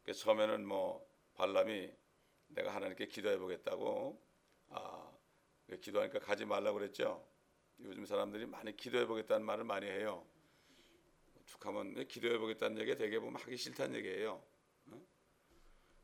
그 0.02 0.12
처음에는 0.12 0.66
뭐 0.66 1.06
발람이 1.34 1.90
내가 2.48 2.74
하나님께 2.74 3.06
기도해 3.06 3.38
보겠다고 3.38 4.20
아 4.70 5.10
기도하니까 5.80 6.18
가지 6.18 6.44
말라고 6.44 6.78
그랬죠. 6.78 7.26
요즘 7.80 8.04
사람들이 8.04 8.46
많이 8.46 8.76
기도해 8.76 9.06
보겠다는 9.06 9.46
말을 9.46 9.64
많이 9.64 9.86
해요. 9.86 10.26
축하면 11.52 12.06
기도해 12.08 12.38
보겠다는 12.38 12.80
얘기 12.80 12.96
되게 12.96 13.18
보면 13.18 13.36
하기 13.42 13.56
싫다는 13.56 13.96
얘기예요. 13.96 14.42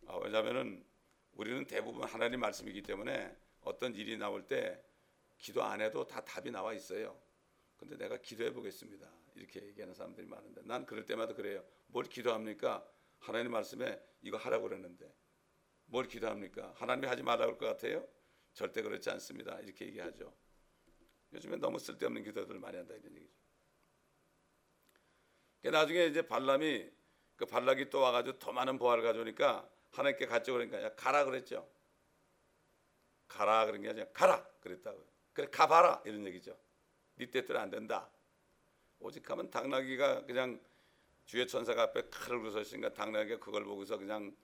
아, 0.07 0.17
왜냐하면은 0.17 0.85
우리는 1.33 1.65
대부분 1.67 2.05
하나님 2.05 2.41
말씀이기 2.41 2.83
때문에 2.83 3.35
어떤 3.63 3.95
일이 3.95 4.17
나올 4.17 4.47
때 4.47 4.83
기도 5.39 5.63
안 5.63 5.81
해도 5.81 6.07
다 6.07 6.23
답이 6.25 6.51
나와 6.51 6.75
있어요. 6.75 7.19
근데 7.77 7.97
내가 7.97 8.17
기도해 8.19 8.53
보겠습니다. 8.53 9.09
이렇게 9.37 9.65
얘기하는 9.67 9.95
사람들이 9.95 10.27
많은데 10.27 10.63
난 10.65 10.85
그럴 10.85 11.07
때마다 11.07 11.35
그래요. 11.35 11.65
뭘 11.87 12.05
기도합니까? 12.05 12.87
하나님 13.19 13.53
말씀에 13.53 14.01
이거 14.23 14.37
하라고 14.37 14.65
그랬는데 14.69 15.11
뭘 15.87 16.09
기도합니까? 16.09 16.75
하나님이 16.77 17.07
하지 17.07 17.23
말라고 17.23 17.53
할 17.53 17.59
것 17.59 17.67
같아요? 17.67 18.07
절대 18.53 18.83
그렇지 18.83 19.09
않습니다. 19.11 19.59
이렇게 19.61 19.87
얘기하죠. 19.87 20.35
요즘에 21.33 21.57
너무 21.57 21.79
쓸데없는 21.79 22.23
기도들 22.25 22.59
많이 22.59 22.77
한다 22.77 22.95
이런 22.95 23.15
얘기죠. 23.17 23.38
그 25.63 25.69
나중에 25.69 26.07
이제 26.07 26.23
발람이 26.23 26.91
그 27.37 27.47
발락이 27.47 27.91
또 27.91 28.01
와가지고 28.01 28.39
더 28.39 28.53
많은 28.53 28.79
보화를 28.79 29.03
가져오니까 29.03 29.69
하나님께 29.93 30.27
갔죠 30.27 30.53
그러니까 30.53 30.83
야 30.83 30.95
가라 30.95 31.25
그랬죠. 31.25 31.69
가라 33.29 33.67
그런 33.67 33.83
게 33.83 33.91
아니라 33.91 34.07
가라 34.13 34.45
그랬다고요. 34.61 35.05
그래 35.33 35.49
가봐라 35.51 36.03
이런 36.05 36.27
얘기죠. 36.27 36.57
네 37.17 37.27
뜻대로 37.27 37.59
안 37.59 37.71
된다. 37.71 38.11
오직 39.01 39.29
하면 39.31 39.51
당나귀가 39.51 40.25
그냥 40.27 40.61
주의 41.27 41.47
천사가 41.47 41.83
앞에 41.85 42.09
칼을 42.11 42.61
있으니까 42.61 42.93
당나귀가 42.93 43.39
그걸 43.39 43.65
보고서 43.65 43.99
그냥 43.99 44.35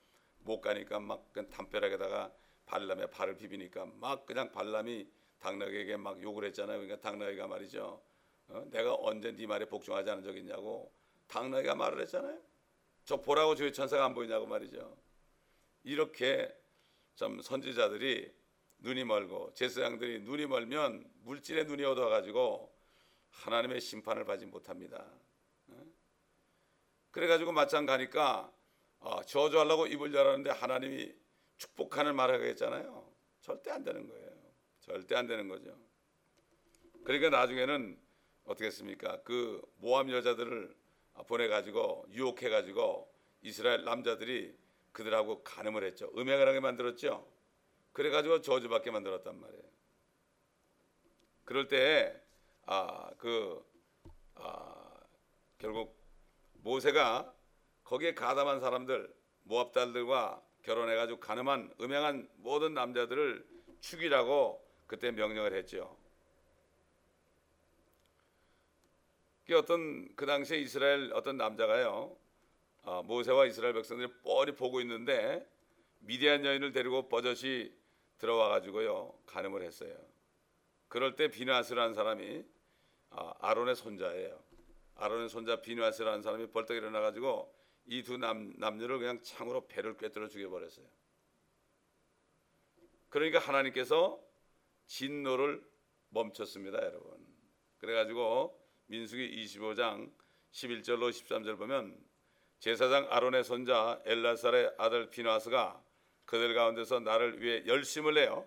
못 0.40 0.60
가니까 0.60 1.00
막 1.00 1.32
그냥 1.32 1.48
담벼락에다가 1.50 2.32
발람의 2.66 3.10
발을 3.10 3.36
비비니까 3.36 3.86
막 3.96 4.26
그냥 4.26 4.52
발람이 4.52 5.08
당나귀에게 5.40 5.96
막 5.96 6.22
욕을 6.22 6.44
했잖아요. 6.44 6.78
그러니까 6.78 7.00
당나귀가 7.00 7.46
말이죠. 7.46 8.00
어? 8.48 8.64
내가 8.70 8.94
언제 8.94 9.32
네 9.32 9.46
말에 9.46 9.64
복종하지 9.64 10.10
않은 10.10 10.22
적 10.22 10.36
있냐고 10.36 10.92
당나귀가 11.26 11.74
말을 11.74 12.00
했잖아요. 12.02 12.40
저 13.04 13.20
보라고 13.20 13.54
주의 13.54 13.72
천사가 13.72 14.04
안 14.04 14.14
보이냐고 14.14 14.46
말이죠. 14.46 14.96
이렇게 15.82 16.54
좀 17.14 17.40
선지자들이 17.40 18.32
눈이 18.78 19.04
멀고 19.04 19.52
제사장들이 19.54 20.20
눈이 20.20 20.46
멀면 20.46 21.10
물질의 21.22 21.66
눈이 21.66 21.84
어두워가지고 21.84 22.74
하나님의 23.30 23.80
심판을 23.80 24.24
받지 24.24 24.46
못합니다. 24.46 25.04
어? 25.68 25.84
그래가지고 27.10 27.52
마찬 27.52 27.86
가니까 27.86 28.52
어, 29.00 29.22
저주하려고 29.22 29.86
입을 29.86 30.14
열었는데 30.14 30.50
하나님이 30.50 31.14
축복하는 31.58 32.16
말을 32.16 32.36
하겠잖아요. 32.36 33.12
절대 33.40 33.70
안 33.70 33.84
되는 33.84 34.06
거예요. 34.08 34.30
절대 34.80 35.14
안 35.14 35.26
되는 35.26 35.48
거죠. 35.48 35.76
그러니까 37.04 37.30
나중에는 37.30 37.98
어떻게 38.44 38.66
했습니까? 38.66 39.22
그 39.22 39.62
모함 39.76 40.10
여자들을 40.10 40.74
보내가지고 41.22 42.06
유혹해가지고 42.10 43.12
이스라엘 43.42 43.84
남자들이 43.84 44.56
그들하고 44.92 45.42
간음을 45.42 45.84
했죠. 45.84 46.10
음행을 46.16 46.48
하게 46.48 46.60
만들었죠. 46.60 47.28
그래가지고 47.92 48.40
저주받게 48.40 48.90
만들었단 48.90 49.38
말이에요. 49.38 49.62
그럴 51.44 51.68
때, 51.68 52.20
아, 52.66 53.10
그, 53.18 53.64
아, 54.34 55.00
결국 55.58 55.96
모세가 56.54 57.32
거기에 57.84 58.14
가담한 58.14 58.60
사람들, 58.60 59.14
모압 59.42 59.72
딸들과 59.72 60.42
결혼해가지고 60.62 61.20
가늠한 61.20 61.74
음행한 61.80 62.28
모든 62.36 62.72
남자들을 62.72 63.46
죽이라고 63.80 64.64
그때 64.86 65.10
명령을 65.10 65.54
했죠. 65.54 65.96
그 69.33 69.33
어떤 69.52 70.14
그 70.16 70.24
당시에 70.24 70.58
이스라엘 70.58 71.12
어떤 71.12 71.36
남자가요 71.36 72.16
어, 72.84 73.02
모세와 73.02 73.46
이스라엘 73.46 73.74
백성들이 73.74 74.10
뻔히 74.22 74.52
보고 74.52 74.80
있는데 74.80 75.46
미디안 76.00 76.44
여인을 76.44 76.72
데리고 76.72 77.08
버젓이 77.08 77.74
들어와 78.18 78.48
가지고요 78.48 79.12
간음을 79.26 79.62
했어요. 79.62 79.94
그럴 80.88 81.16
때 81.16 81.28
비누아스라는 81.28 81.94
사람이 81.94 82.44
어, 83.10 83.32
아론의 83.40 83.76
손자예요. 83.76 84.42
아론의 84.96 85.28
손자 85.28 85.60
비누아스라는 85.60 86.22
사람이 86.22 86.46
벌떡 86.52 86.76
일어나 86.76 87.00
가지고 87.00 87.52
이 87.86 88.02
두 88.02 88.16
남녀를 88.16 88.98
그냥 88.98 89.20
창으로 89.22 89.66
배를 89.66 89.96
꿰뚫어 89.96 90.28
죽여버렸어요. 90.28 90.86
그러니까 93.10 93.38
하나님께서 93.38 94.20
진노를 94.86 95.62
멈췄습니다, 96.08 96.78
여러분. 96.82 97.24
그래가지고 97.78 98.58
민수기 98.94 99.44
25장 99.44 100.08
11절로 100.52 101.10
13절 101.10 101.58
보면 101.58 101.98
제사장 102.60 103.08
아론의 103.10 103.42
손자 103.42 104.00
엘라살의 104.04 104.74
아들 104.78 105.10
비나스가 105.10 105.82
그들 106.24 106.54
가운데서 106.54 107.00
나를 107.00 107.42
위해 107.42 107.64
열심을 107.66 108.14
내어 108.14 108.46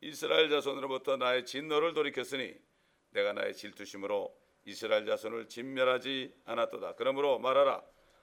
이스라엘 0.00 0.50
자손으로부터 0.50 1.16
나의 1.16 1.46
진노를 1.46 1.94
돌이켰으니 1.94 2.54
내가 3.10 3.32
나의 3.34 3.54
질투심으로 3.54 4.36
이스라엘 4.64 5.06
자손을 5.06 5.48
진멸하지 5.48 6.34
않았도다. 6.44 6.96
그러므로 6.96 7.38
말하라. 7.38 7.82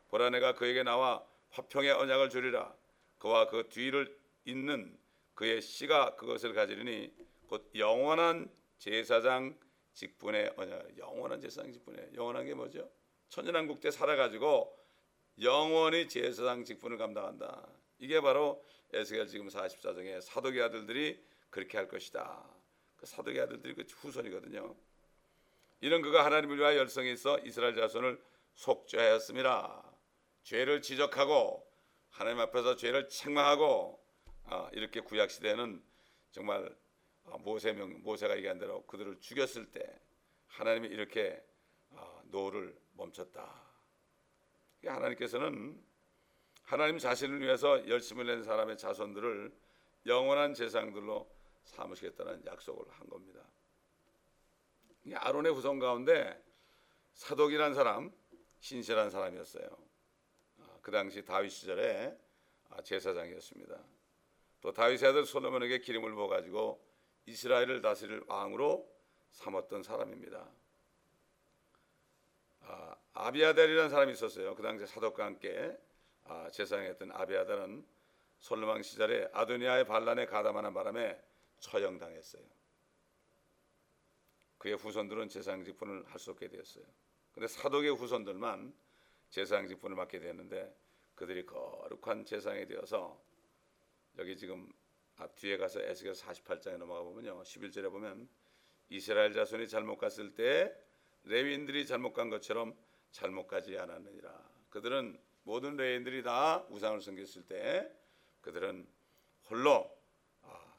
보라 0.10 0.30
내가 0.32 0.54
그에게 0.54 0.84
나와 0.84 1.26
화평의 1.52 1.92
언약을 1.92 2.30
주리라. 2.30 2.76
그와 3.18 3.48
그 3.48 3.70
뒤를 3.70 4.14
잇는 4.44 4.98
그의 5.36 5.62
씨가 5.62 6.16
그것을 6.18 6.54
가지리니 6.54 7.14
곧 7.48 7.72
영원한 7.76 8.52
제사장 8.78 9.58
직분의 9.94 10.54
언약. 10.58 10.98
영원한 10.98 11.40
제사장 11.42 11.72
직분의 11.72 12.12
영원한 12.16 12.46
게 12.46 12.54
뭐죠? 12.54 12.90
천연왕국 13.30 13.80
때 13.80 13.92
살아가지고 13.92 14.78
영원히 15.42 16.08
제사장 16.08 16.64
직분을 16.64 16.98
감당한다. 16.98 17.68
이게 18.00 18.20
바로 18.20 18.64
에스겔 18.94 19.28
지금 19.28 19.48
44장의 19.48 20.22
사도계 20.22 20.62
아들들이 20.62 21.24
그렇게 21.50 21.78
할 21.78 21.88
것이다. 21.88 22.44
그 22.98 23.06
사도계 23.06 23.40
아들들이 23.40 23.74
그 23.74 23.86
후손이거든요. 23.90 24.76
이런 25.82 26.02
그가 26.02 26.26
하나님을 26.26 26.58
위하여 26.58 26.78
열성이 26.78 27.12
있어 27.14 27.40
이스라엘 27.40 27.76
자손을 27.76 28.22
속죄하였습니다. 28.54 29.84
죄를 30.44 30.82
지적하고 30.82 31.68
하나님 32.10 32.40
앞에서 32.42 32.76
죄를 32.76 33.08
책망하고 33.08 34.00
아, 34.44 34.70
이렇게 34.74 35.00
구약 35.00 35.32
시대는 35.32 35.82
정말 36.32 36.66
아, 36.66 36.81
모세 37.40 37.74
명 37.74 38.02
모세가 38.04 38.38
얘기한 38.38 38.58
대로 38.58 38.86
그들을 38.86 39.20
죽였을 39.20 39.72
때 39.72 40.00
하나님이 40.48 40.88
이렇게 40.88 41.44
아, 41.96 42.22
노를 42.26 42.78
멈췄다. 42.94 43.62
하나님께서는 44.86 45.82
하나님 46.64 46.98
자신을 46.98 47.42
위해서 47.42 47.88
열심을 47.88 48.26
낸 48.26 48.44
사람의 48.44 48.78
자손들을 48.78 49.54
영원한 50.06 50.54
제사장들로 50.54 51.30
삼으시겠다는 51.64 52.46
약속을 52.46 52.86
한 52.92 53.08
겁니다. 53.08 53.42
아론의 55.14 55.54
후손 55.54 55.80
가운데 55.80 56.42
사독이란 57.14 57.74
사람, 57.74 58.12
신실한 58.60 59.10
사람이었어요. 59.10 59.68
아, 60.60 60.80
그 60.82 60.92
당시 60.92 61.24
다윗 61.24 61.50
시절에 61.50 62.18
아, 62.70 62.82
제사장이었습니다. 62.82 63.84
또 64.62 64.72
다윗의 64.72 65.10
아들 65.10 65.26
솔로몬에게 65.26 65.80
기름을 65.80 66.14
부어 66.14 66.28
가지고 66.28 66.82
이스라엘을 67.26 67.82
다스릴 67.82 68.24
왕으로 68.28 68.90
삼았던 69.32 69.84
사람입니다. 69.84 70.50
아, 72.62 72.96
아비아달이라는 73.14 73.90
사람이 73.90 74.14
있었어요. 74.14 74.56
그 74.56 74.64
당시 74.64 74.86
사독과 74.86 75.26
함께 75.26 75.78
아, 76.26 76.50
제사장했던 76.52 77.12
아비아달은 77.12 77.86
솔로몬 78.40 78.82
시절에 78.82 79.30
아도니아의 79.34 79.86
반란에 79.86 80.26
가담하는 80.26 80.74
바람에 80.74 81.22
처형당했어요. 81.60 82.44
그의 84.58 84.76
후손들은 84.76 85.30
제사장 85.30 85.64
직분을 85.64 86.06
할 86.08 86.20
수 86.20 86.32
없게 86.32 86.48
되었어요. 86.48 86.84
근데 87.34 87.48
사독의 87.48 87.96
후손들만 87.96 88.74
제사장 89.30 89.68
직분을 89.68 89.96
맡게 89.96 90.20
되었는데 90.20 90.76
그들이 91.16 91.46
거룩한 91.46 92.26
제사장이 92.26 92.66
되어서 92.68 93.20
여기 94.18 94.38
지금 94.38 94.68
앞 94.68 94.81
뒤에 95.28 95.58
가서 95.58 95.82
에스겔 95.82 96.14
48장에 96.14 96.78
넘어가 96.78 97.02
보면요. 97.04 97.42
11절에 97.44 97.92
보면 97.92 98.28
이스라엘 98.90 99.34
자손이 99.34 99.68
잘못 99.68 99.98
갔을 99.98 100.34
때 100.34 100.76
레위인들이 101.24 101.86
잘못 101.86 102.14
간 102.14 102.30
것처럼 102.30 102.76
잘못 103.12 103.48
가지 103.48 103.78
않았느니라. 103.78 104.50
그들은 104.70 105.20
모든 105.44 105.78
레위인들이 105.78 106.24
다 106.24 106.66
우상을 106.70 107.02
섬겼을 107.02 107.46
때 107.46 107.92
그들은 108.42 108.88
홀로 109.50 109.90
아, 110.44 110.74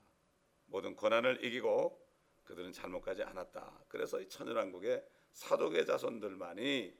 모든 0.66 0.94
고난을 0.94 1.44
이기고 1.44 2.00
그들은 2.44 2.72
잘못 2.72 3.00
가지 3.00 3.22
않았다. 3.22 3.84
그래서 3.88 4.20
이 4.20 4.28
천연왕국의 4.28 5.04
사독의 5.32 5.86
자손들만이 5.86 6.94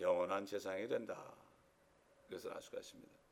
영원한 0.00 0.44
재상이 0.44 0.88
된다. 0.88 1.34
그것을 2.24 2.52
알 2.52 2.60
수가 2.60 2.78
있습니다. 2.78 3.25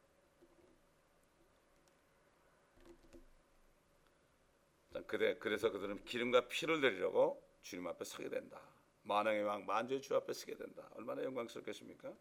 그래, 5.03 5.37
그래서 5.39 5.71
그들은 5.71 6.05
기름과 6.05 6.49
피를 6.49 6.81
내리려고 6.81 7.43
주님 7.63 7.87
앞에 7.87 8.05
서게 8.05 8.29
된다. 8.29 8.61
만왕의 9.03 9.43
왕 9.43 9.67
만주의 9.67 10.01
주 10.01 10.15
앞에 10.17 10.33
서게 10.33 10.55
된다. 10.57 10.89
얼마나 10.95 11.23
영광스럽겠습니까? 11.25 12.13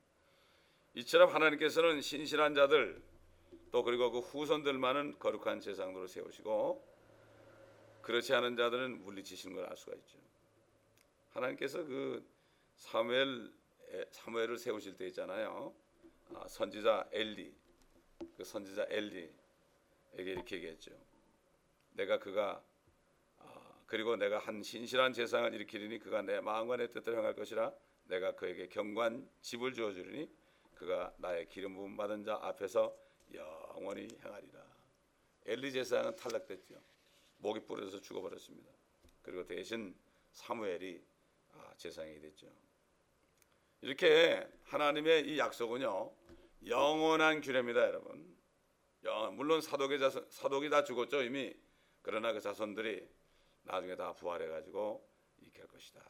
이처럼 0.95 1.33
하나님께서는 1.33 2.01
신실한 2.01 2.53
자들 2.55 3.01
또 3.71 3.83
그리고 3.83 4.11
그 4.11 4.19
후손들만은 4.19 5.17
거룩한 5.19 5.59
재상으로 5.59 6.07
세우시고 6.07 6.93
그렇지 8.01 8.33
않은 8.33 8.55
자들은 8.57 9.03
물리치시는 9.03 9.55
걸 9.55 9.65
알 9.65 9.77
수가 9.77 9.95
있죠. 9.95 10.19
하나님께서 11.31 11.83
그 11.83 12.23
사무엘 12.75 13.51
사무엘을 14.11 14.57
세우실 14.57 14.97
때 14.97 15.07
있잖아요. 15.07 15.73
아, 16.33 16.47
선지자 16.47 17.09
엘리 17.11 17.53
그 18.37 18.43
선지자 18.43 18.87
엘리에게 18.89 19.31
이렇게 20.15 20.57
얘기했죠. 20.57 20.91
내가 21.93 22.19
그가 22.19 22.63
아, 23.37 23.83
그리고 23.85 24.15
내가 24.15 24.39
한 24.39 24.61
신실한 24.61 25.13
재상을 25.13 25.53
일으키리니 25.53 25.99
그가 25.99 26.21
내 26.21 26.41
마음과 26.41 26.77
내 26.77 26.89
뜻대로 26.89 27.17
행할 27.17 27.35
것이라 27.35 27.73
내가 28.05 28.35
그에게 28.35 28.67
경관 28.67 29.27
집을 29.41 29.73
주어 29.73 29.91
주리니 29.91 30.29
그가 30.75 31.13
나의 31.17 31.47
기름 31.47 31.75
부음 31.75 31.95
받은 31.95 32.23
자 32.23 32.39
앞에서 32.41 32.95
영원히 33.33 34.07
행하리라. 34.23 34.63
엘리 35.45 35.71
제사장은 35.71 36.15
탈락됐죠. 36.15 36.75
목이 37.37 37.61
부러져서 37.65 38.01
죽어버렸습니다. 38.01 38.71
그리고 39.21 39.45
대신 39.45 39.95
사무엘이 40.31 41.01
아, 41.53 41.73
제사장이 41.77 42.19
됐죠. 42.19 42.47
이렇게 43.81 44.47
하나님의 44.63 45.27
이 45.27 45.37
약속은요 45.37 46.13
영원한 46.67 47.41
규례입니다, 47.41 47.81
여러분. 47.81 48.33
물론 49.33 49.59
자손, 49.61 50.25
사독이 50.29 50.69
다 50.69 50.83
죽었죠 50.83 51.23
이미. 51.23 51.53
그러나 52.03 52.31
그 52.31 52.39
자손들이 52.39 53.09
나중에 53.63 53.95
다 53.95 54.13
부활해가지고 54.13 55.13
할 55.63 55.67
것이다. 55.67 56.01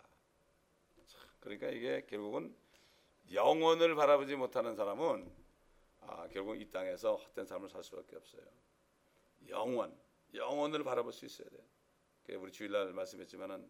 그러니까 1.40 1.70
이게 1.70 2.06
결국은 2.08 2.56
영혼을 3.32 3.96
바라보지 3.96 4.36
못하는 4.36 4.76
사람은 4.76 5.32
아, 6.02 6.28
결국 6.30 6.60
이 6.60 6.70
땅에서 6.70 7.16
헛된 7.16 7.46
삶을 7.46 7.70
살 7.70 7.84
수밖에 7.84 8.16
없어요. 8.16 8.44
영원, 9.48 9.98
영혼을 10.34 10.84
바라볼 10.84 11.14
수 11.14 11.26
있어야 11.26 11.48
돼. 11.50 12.36
우리 12.36 12.52
주일날 12.52 12.92
말씀했지만은 12.94 13.70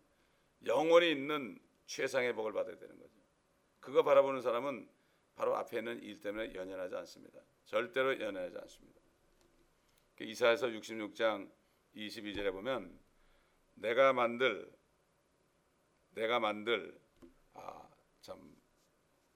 영원히 0.65 1.11
있는 1.11 1.59
최상의 1.85 2.33
복을 2.33 2.53
받아야 2.53 2.77
되는 2.77 2.97
거죠. 2.97 3.19
그거 3.79 4.03
바라보는 4.03 4.41
사람은 4.41 4.89
바로 5.35 5.55
앞에 5.57 5.79
있는 5.79 6.01
일 6.01 6.21
때문에 6.21 6.53
연연하지 6.53 6.95
않습니다. 6.95 7.41
절대로 7.65 8.13
연연하지 8.13 8.57
않습니다. 8.57 9.01
그 10.15 10.23
이사에서 10.23 10.67
66장 10.67 11.51
22절에 11.95 12.51
보면 12.51 12.99
내가 13.75 14.13
만들 14.13 14.71
내가 16.11 16.39
만들 16.39 16.99
아 17.53 17.93
참 18.23 18.55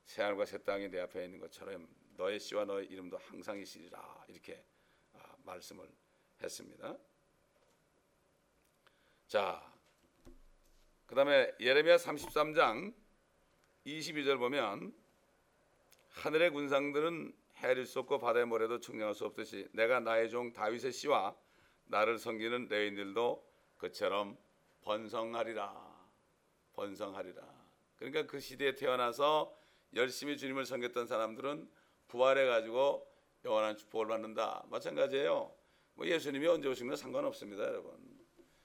새하늘과 0.05 0.45
새 0.45 0.63
땅이 0.63 0.87
내 0.87 1.01
앞에 1.01 1.25
있는 1.25 1.39
것처럼 1.41 1.85
너의 2.15 2.39
씨와 2.39 2.63
너의 2.63 2.87
이름도 2.87 3.17
항상 3.17 3.59
있으리라 3.59 4.23
이렇게 4.29 4.65
아, 5.11 5.35
말씀을 5.43 5.85
했습니다. 6.41 6.97
자, 9.27 9.73
그 11.05 11.15
다음에 11.15 11.51
예레미야 11.59 11.97
33장 11.97 12.93
22절 13.85 14.39
보면 14.39 14.95
하늘의 16.11 16.51
군상들은 16.51 17.35
해를 17.57 17.85
쏟고 17.85 18.19
바다의 18.19 18.45
모래도 18.45 18.79
측량할 18.79 19.13
수 19.15 19.25
없듯이 19.25 19.67
내가 19.73 19.99
나의 19.99 20.29
종 20.29 20.53
다윗의 20.53 20.93
씨와 20.93 21.35
나를 21.87 22.17
섬기는 22.17 22.67
레인들도 22.67 23.45
그처럼 23.77 24.37
번성하리라. 24.81 25.97
번성하리라. 26.73 27.43
그러니까 27.97 28.25
그 28.25 28.39
시대에 28.39 28.75
태어나서 28.75 29.55
열심히 29.95 30.37
주님을 30.37 30.65
섬겼던 30.65 31.07
사람들은 31.07 31.69
부활해 32.07 32.45
가지고 32.45 33.11
영원한 33.43 33.77
축복을 33.77 34.07
받는다. 34.07 34.65
마찬가지예요. 34.69 35.53
뭐 35.95 36.05
예수님이 36.05 36.47
언제 36.47 36.67
오신 36.67 36.87
건 36.87 36.95
상관없습니다, 36.95 37.63
여러분. 37.63 37.97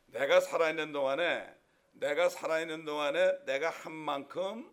내가 0.07 0.41
살아있는 0.41 0.93
동안에 0.93 1.57
내가 1.93 2.29
살아있는 2.29 2.85
동안에 2.85 3.45
내가 3.45 3.71
한 3.71 3.93
만큼 3.93 4.71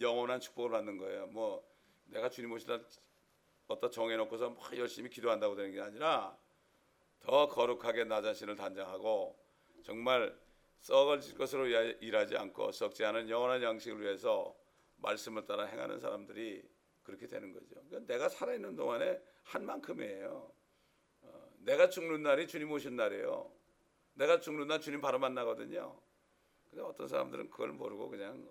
영원한 0.00 0.40
축복을 0.40 0.70
받는 0.70 0.96
거예요. 0.96 1.26
뭐 1.28 1.66
내가 2.04 2.28
주님 2.28 2.52
오시다 2.52 2.78
어디다 3.68 3.90
정해놓고서 3.90 4.50
막 4.50 4.76
열심히 4.76 5.10
기도한다고 5.10 5.54
되는 5.56 5.72
게 5.72 5.80
아니라 5.80 6.36
더 7.22 7.48
거룩하게 7.48 8.04
나 8.04 8.20
자신을 8.20 8.56
단장하고 8.56 9.38
정말 9.82 10.36
썩을 10.80 11.20
것으로 11.36 11.66
일하지 11.66 12.36
않고 12.36 12.72
썩지 12.72 13.04
않은 13.04 13.28
영원한 13.28 13.62
양식을 13.62 14.00
위해서 14.00 14.56
말씀을 14.96 15.46
따라 15.46 15.64
행하는 15.64 16.00
사람들이 16.00 16.62
그렇게 17.02 17.26
되는 17.26 17.52
거죠. 17.52 17.74
그러니까 17.88 18.00
내가 18.12 18.28
살아있는 18.28 18.76
동안에 18.76 19.20
한 19.44 19.64
만큼이에요. 19.66 20.52
어, 21.22 21.52
내가 21.58 21.88
죽는 21.88 22.22
날이 22.22 22.46
주님 22.46 22.70
오신 22.70 22.96
날이에요. 22.96 23.52
내가 24.14 24.40
죽는 24.40 24.68
날 24.68 24.80
주님 24.80 25.00
바로 25.00 25.18
만나거든요. 25.18 26.00
근데 26.68 26.82
어떤 26.82 27.08
사람들은 27.08 27.50
그걸 27.50 27.72
모르고 27.72 28.08
그냥 28.08 28.48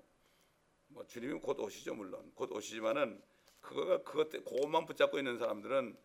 뭐 0.88 1.06
주님이 1.06 1.40
곧 1.40 1.60
오시죠 1.60 1.96
물론 1.96 2.32
곧 2.36 2.52
오시지만은 2.52 3.22
그거가 3.62 4.04
그것 4.04 4.30
때 4.30 4.40
그것만 4.40 4.86
붙잡고 4.86 5.18
있는 5.18 5.38
사람들은 5.38 5.98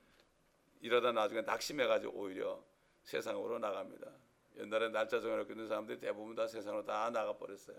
이러다 0.81 1.13
나중에 1.13 1.43
낙심해가지고 1.43 2.13
오히려 2.19 2.63
세상으로 3.03 3.59
나갑니다. 3.59 4.11
옛날에 4.57 4.89
날짜 4.89 5.21
정해놓고 5.21 5.53
있는 5.53 5.69
사람들이 5.69 6.01
대부분 6.01 6.35
다 6.35 6.47
세상으로 6.47 6.85
다 6.85 7.11
나가버렸어요. 7.11 7.77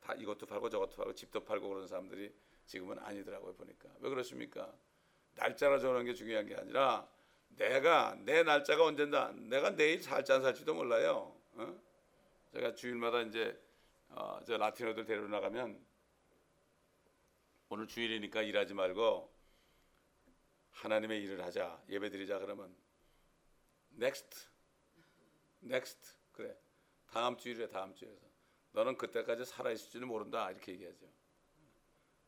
다 0.00 0.14
이것도 0.14 0.46
팔고 0.46 0.70
저것도 0.70 0.96
팔고 0.96 1.14
집도 1.14 1.44
팔고 1.44 1.68
그런 1.68 1.86
사람들이 1.86 2.32
지금은 2.66 2.98
아니더라고요 2.98 3.54
보니까 3.54 3.88
왜 4.00 4.10
그렇습니까? 4.10 4.72
날짜를 5.34 5.80
정하는 5.80 6.04
게 6.04 6.14
중요한 6.14 6.46
게 6.46 6.54
아니라 6.54 7.08
내가 7.48 8.16
내 8.20 8.42
날짜가 8.42 8.84
언젠다. 8.84 9.32
내가 9.32 9.74
내일 9.74 10.02
살지 10.02 10.32
안 10.32 10.42
살지도 10.42 10.74
몰라요. 10.74 11.34
어? 11.54 11.80
제가 12.52 12.74
주일마다 12.74 13.22
이제 13.22 13.60
어, 14.10 14.40
저 14.46 14.56
라틴어들 14.56 15.04
데리러 15.04 15.28
나가면 15.28 15.78
오늘 17.68 17.86
주일이니까 17.86 18.42
일하지 18.42 18.74
말고 18.74 19.37
하나님의 20.78 21.22
일을 21.22 21.44
하자 21.44 21.82
예배드리자 21.88 22.38
그러면 22.38 22.74
next 23.94 24.48
next 25.64 26.14
그래 26.32 26.56
다음 27.10 27.36
주일에 27.36 27.68
다음 27.68 27.94
주에서 27.94 28.26
너는 28.72 28.96
그때까지 28.96 29.44
살아 29.44 29.72
있을지는 29.72 30.06
모른다 30.06 30.50
이렇게 30.50 30.72
얘기하죠. 30.72 31.06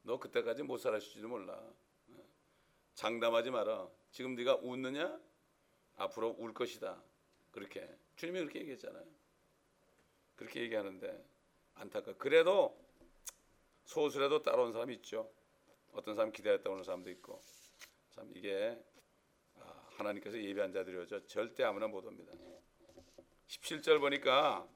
너 0.02 0.18
그때까지 0.18 0.62
못 0.62 0.78
살아 0.78 0.98
있을지도 0.98 1.28
몰라. 1.28 1.62
장담하지 2.94 3.50
마라. 3.50 3.88
지금 4.10 4.34
네가 4.34 4.56
웃느냐? 4.56 5.20
앞으로 5.96 6.34
울 6.38 6.52
것이다. 6.52 7.00
그렇게 7.52 7.88
주님이 8.16 8.40
그렇게 8.40 8.60
얘기했잖아요. 8.60 9.06
그렇게 10.34 10.62
얘기하는데 10.62 11.24
안타까. 11.74 12.14
그래도 12.16 12.76
소수라도 13.84 14.42
따라온 14.42 14.72
사람이 14.72 14.94
있죠. 14.96 15.30
어떤 15.92 16.14
사람 16.14 16.32
기다렸다 16.32 16.70
오는 16.70 16.82
사람도 16.82 17.10
있고. 17.10 17.42
참 18.20 18.30
이게 18.36 18.78
아, 19.54 19.88
하나님께서 19.96 20.38
예배한 20.38 20.72
자들이죠. 20.72 21.26
절대 21.26 21.64
아무나 21.64 21.88
못 21.88 22.04
옵니다. 22.04 22.32
17절 23.46 23.98
보니까 23.98 24.68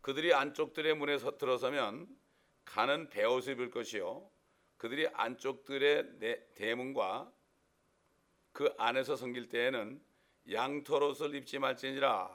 그들이 0.00 0.32
안쪽들의 0.32 0.94
문에 0.94 1.16
들어서면 1.16 2.06
가는 2.64 3.08
베옷을 3.08 3.54
입을 3.54 3.72
것이요 3.72 4.30
그들이 4.76 5.08
안쪽들의 5.08 6.54
대문과 6.54 7.32
그 8.52 8.72
안에서 8.78 9.16
섬길 9.16 9.48
때에는 9.48 10.00
양털옷을 10.52 11.34
입지 11.34 11.58
말지니라 11.58 12.30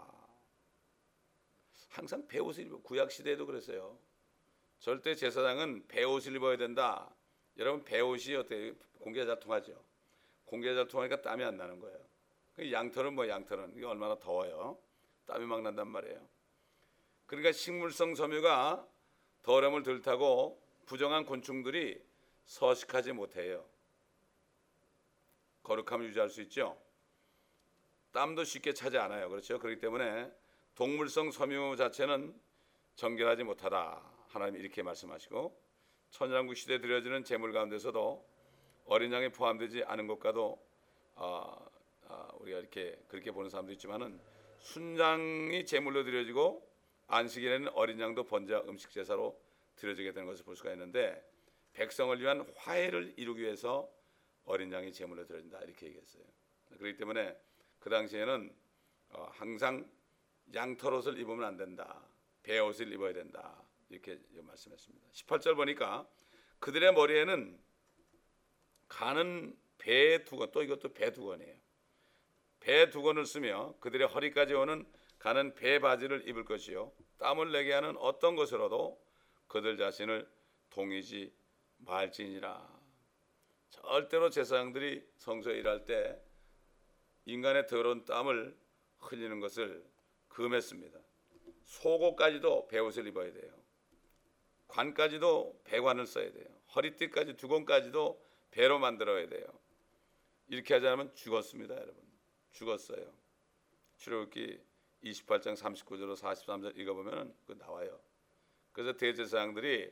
항상 1.87 2.27
배옷을 2.27 2.65
입어 2.65 2.81
구약 2.81 3.11
시대에도 3.11 3.45
그랬어요. 3.45 3.97
절대 4.79 5.15
제사장은 5.15 5.87
배옷을 5.87 6.35
입어야 6.35 6.57
된다. 6.57 7.15
여러분 7.57 7.83
배옷이 7.83 8.35
어때 8.35 8.73
공기가 8.99 9.25
잘 9.25 9.39
통하죠. 9.39 9.83
공기가 10.45 10.75
잘 10.75 10.87
통하니까 10.87 11.21
땀이 11.21 11.43
안 11.43 11.57
나는 11.57 11.79
거예요. 11.79 11.97
그 12.55 12.71
양털은 12.71 13.13
뭐 13.13 13.27
양털은 13.27 13.73
이게 13.75 13.85
얼마나 13.85 14.17
더워요. 14.17 14.77
땀이 15.25 15.45
막 15.45 15.61
난단 15.61 15.87
말이에요. 15.87 16.19
그러니까 17.25 17.51
식물성 17.51 18.15
섬유가 18.15 18.87
더러움을 19.41 19.83
들타고 19.83 20.61
부정한 20.85 21.25
곤충들이 21.25 22.01
서식하지 22.45 23.13
못해요. 23.13 23.65
거룩함을 25.63 26.07
유지할 26.07 26.29
수 26.29 26.41
있죠. 26.41 26.77
땀도 28.11 28.43
쉽게 28.43 28.73
차지 28.73 28.97
않아요. 28.97 29.29
그렇죠? 29.29 29.57
그렇기 29.57 29.79
때문에 29.79 30.31
동물성 30.75 31.31
섬유 31.31 31.75
자체는 31.77 32.39
정결하지 32.95 33.43
못하다. 33.43 34.01
하나님 34.27 34.59
이렇게 34.59 34.83
말씀하시고 34.83 35.62
천연왕국 36.13 36.55
시대에 36.55 36.77
드려지는 36.79 37.23
제물 37.23 37.51
가운데서도 37.53 38.23
어린 38.85 39.11
양이 39.11 39.29
포함되지 39.29 39.83
않은 39.85 40.05
것과도 40.05 40.63
어, 41.15 41.71
어, 42.03 42.27
우리가 42.39 42.59
이렇게 42.59 42.99
그렇게 43.07 43.31
보는 43.31 43.49
사람도 43.49 43.71
있지만은 43.73 44.19
순장이 44.59 45.65
제물로 45.65 46.03
드려지고 46.03 46.69
안식일에는 47.07 47.69
어린 47.69 47.99
양도 47.99 48.25
번제와 48.25 48.61
음식 48.67 48.91
제사로 48.91 49.41
드려지게 49.75 50.13
되는 50.13 50.27
것을 50.27 50.45
볼 50.45 50.55
수가 50.55 50.71
있는데 50.73 51.19
백성을 51.73 52.19
위한 52.21 52.47
화해를 52.57 53.15
이루기 53.17 53.41
위해서 53.41 53.89
어린 54.45 54.71
양이 54.71 54.93
제물로 54.93 55.25
드려진다 55.25 55.61
이렇게 55.61 55.87
얘기했어요. 55.87 56.23
그렇기 56.77 56.95
때문에 56.95 57.35
그 57.79 57.89
당시에는 57.89 58.53
어, 59.13 59.29
항상 59.31 59.89
양털 60.53 60.93
옷을 60.93 61.17
입으면 61.17 61.43
안 61.43 61.57
된다. 61.57 62.03
배 62.43 62.59
옷을 62.59 62.93
입어야 62.93 63.13
된다. 63.13 63.62
이렇게 63.93 64.19
말씀했습니다. 64.41 65.07
18절 65.11 65.55
보니까 65.55 66.07
그들의 66.59 66.93
머리에는 66.93 67.59
가는 68.87 69.57
배 69.77 70.23
두건 70.23 70.51
또 70.51 70.63
이것도 70.63 70.93
배 70.93 71.11
두건이에요. 71.11 71.57
배 72.59 72.89
두건을 72.89 73.25
쓰며 73.25 73.75
그들의 73.79 74.07
허리까지 74.07 74.53
오는 74.53 74.85
가는 75.19 75.53
배 75.55 75.79
바지를 75.79 76.27
입을 76.27 76.45
것이요 76.45 76.93
땀을 77.17 77.51
내게 77.51 77.73
하는 77.73 77.97
어떤 77.97 78.35
것으로도 78.35 79.01
그들 79.47 79.77
자신을 79.77 80.29
동이지 80.69 81.33
말지니라. 81.77 82.81
절대로 83.69 84.29
제사장들이 84.29 85.05
성소에 85.17 85.57
일할 85.59 85.85
때 85.85 86.21
인간의 87.25 87.67
더러운 87.67 88.05
땀을 88.05 88.57
흘리는 88.99 89.39
것을 89.39 89.85
금했습니다. 90.27 90.99
속옷까지도 91.65 92.67
배옷을 92.67 93.07
입어야 93.07 93.31
돼요. 93.33 93.62
관까지도 94.73 95.61
배관을 95.63 96.05
써야 96.05 96.31
돼요. 96.31 96.47
허리띠까지 96.75 97.37
두건까지도 97.37 98.21
배로 98.51 98.79
만들어야 98.79 99.27
돼요. 99.27 99.45
이렇게 100.47 100.75
않으면 100.75 101.13
죽었습니다, 101.15 101.75
여러분. 101.75 101.95
죽었어요. 102.51 103.11
출애굽기 103.97 104.59
28장 105.03 105.55
39절로 105.55 106.15
43절 106.15 106.77
읽어보면 106.77 107.35
그 107.45 107.53
나와요. 107.53 107.99
그래서 108.71 108.97
대제사장들이 108.97 109.91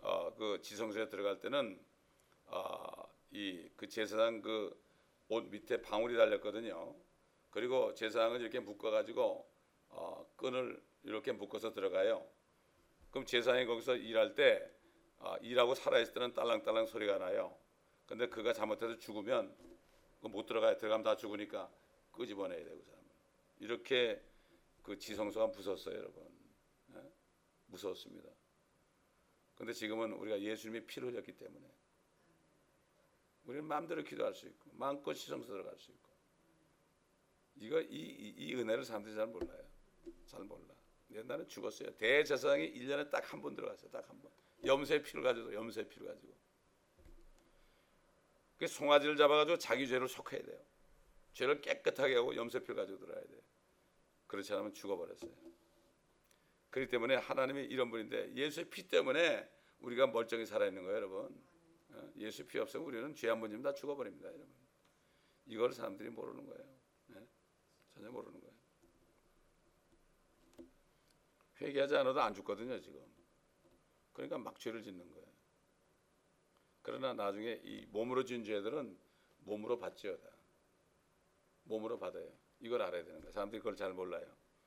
어, 0.00 0.34
그 0.34 0.60
지성소에 0.60 1.08
들어갈 1.08 1.40
때는 1.40 1.78
어, 2.46 3.08
이그 3.30 3.88
제사장 3.88 4.42
그 4.42 4.86
옷 5.28 5.44
밑에 5.50 5.82
방울이 5.82 6.16
달렸거든요. 6.16 6.94
그리고 7.50 7.94
제사장은 7.94 8.40
이렇게 8.40 8.60
묶어가지고 8.60 9.48
어, 9.88 10.26
끈을 10.36 10.80
이렇게 11.02 11.32
묶어서 11.32 11.72
들어가요. 11.72 12.24
그럼 13.16 13.24
제사장이 13.24 13.64
거기서 13.64 13.96
일할 13.96 14.34
때 14.34 14.70
아, 15.20 15.38
일하고 15.40 15.74
살아있을 15.74 16.12
때는 16.12 16.34
딸랑딸랑 16.34 16.84
소리가 16.84 17.16
나요. 17.16 17.58
근데 18.04 18.28
그가 18.28 18.52
잘못해서 18.52 18.98
죽으면 18.98 19.56
못 20.20 20.44
들어가요. 20.44 20.76
들어가면 20.76 21.02
다 21.02 21.16
죽으니까 21.16 21.72
끄집어내야 22.12 22.62
되고 22.62 22.82
사람. 22.82 23.00
이렇게 23.58 24.22
그 24.82 24.98
지성소가 24.98 25.46
무섭어요, 25.46 25.96
여러분. 25.96 26.28
네? 26.88 27.00
무서웠습니다. 27.68 28.28
근데 29.54 29.72
지금은 29.72 30.12
우리가 30.12 30.38
예수님이 30.38 30.84
피를 30.84 31.08
흘렸기 31.08 31.32
때문에 31.38 31.66
우리는 33.44 33.64
마음대로 33.64 34.04
기도할 34.04 34.34
수 34.34 34.46
있고 34.46 34.72
마음껏 34.74 35.14
지성소 35.14 35.54
들어갈 35.54 35.74
수 35.78 35.90
있고 35.90 36.10
이거 37.54 37.80
이, 37.80 37.86
이, 37.94 38.34
이 38.36 38.54
은혜를 38.56 38.84
사람들이 38.84 39.14
잘 39.14 39.26
몰라요. 39.26 39.64
잘 40.26 40.44
몰라. 40.44 40.75
옛날에 41.10 41.46
죽었어요. 41.46 41.90
대제사장이 41.96 42.72
1년에 42.74 43.10
딱 43.10 43.32
한 43.32 43.40
번 43.40 43.54
들어갔어요. 43.54 43.90
딱 43.90 44.08
한 44.08 44.20
번. 44.20 44.30
염소의 44.64 45.02
피를 45.02 45.22
가지고 45.22 45.52
염소의 45.54 45.88
피를 45.88 46.06
가지고. 46.08 46.34
그 48.58 48.66
송아지를 48.66 49.16
잡아가지고 49.16 49.58
자기 49.58 49.86
죄를 49.86 50.08
속해야 50.08 50.42
돼요. 50.42 50.58
죄를 51.32 51.60
깨끗하게 51.60 52.16
하고 52.16 52.34
염소의 52.34 52.62
피를 52.62 52.74
가지고 52.76 52.98
들어야 52.98 53.20
돼요. 53.26 53.40
그렇지 54.26 54.52
않으면 54.54 54.72
죽어버렸어요. 54.72 55.30
그렇기 56.70 56.90
때문에 56.90 57.16
하나님이 57.16 57.64
이런 57.64 57.90
분인데 57.90 58.34
예수의 58.34 58.68
피 58.70 58.88
때문에 58.88 59.48
우리가 59.80 60.06
멀쩡히 60.08 60.44
살아있는 60.46 60.82
거예요, 60.82 60.96
여러분. 60.96 61.44
어? 61.90 62.12
예수 62.16 62.46
피 62.46 62.58
없으면 62.58 62.86
우리는 62.86 63.14
죄 63.14 63.28
한번 63.28 63.50
지면 63.50 63.62
다 63.62 63.72
죽어버립니다, 63.72 64.28
여러분. 64.28 64.48
이걸 65.46 65.72
사람들이 65.72 66.10
모르는 66.10 66.44
거예요. 66.46 66.64
네? 67.08 67.26
전혀 67.94 68.10
모르는 68.10 68.40
거예요. 68.40 68.55
회개하지 71.60 71.96
않아도 71.96 72.20
안 72.20 72.34
죽거든요, 72.34 72.78
지금. 72.80 73.00
그러니까 74.12 74.38
막 74.38 74.58
죄를 74.58 74.82
짓는 74.82 75.10
거예요. 75.12 75.26
그러나 76.82 77.12
나중에 77.12 77.60
이 77.64 77.86
몸으로 77.86 78.24
지은 78.24 78.44
죄들은 78.44 78.96
몸으로 79.38 79.78
받지어다. 79.78 80.28
몸으로 81.64 81.98
받아요. 81.98 82.30
이걸 82.60 82.82
알아야 82.82 83.04
되는 83.04 83.20
거예요. 83.20 83.32
사람들이 83.32 83.60
그걸 83.60 83.76
잘 83.76 83.92
몰라요. 83.92 84.24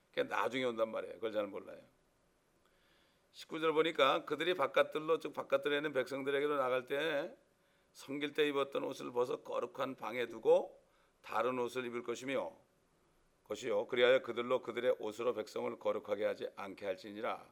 그게 0.09 0.23
나중에 0.23 0.65
온단 0.65 0.91
말이에요. 0.91 1.15
그걸 1.15 1.31
잘 1.31 1.47
몰라요. 1.47 1.81
19절 3.33 3.73
보니까 3.73 4.25
그들이 4.25 4.55
바깥들로 4.55 5.19
즉 5.19 5.33
바깥들에 5.33 5.77
있는 5.77 5.93
백성들에게로 5.93 6.57
나갈 6.57 6.87
때 6.87 7.33
성길 7.93 8.33
때 8.33 8.47
입었던 8.47 8.83
옷을 8.83 9.11
벗어 9.11 9.41
거룩한 9.43 9.95
방에 9.95 10.27
두고 10.27 10.77
다른 11.21 11.59
옷을 11.59 11.85
입을 11.85 12.03
것이며 12.03 12.55
것이요 13.49 13.87
그리하여 13.87 14.21
그들로 14.21 14.61
그들의 14.61 14.95
옷으로 14.99 15.33
백성을 15.33 15.77
거룩하게 15.77 16.25
하지 16.25 16.47
않게 16.55 16.85
할지니라. 16.85 17.45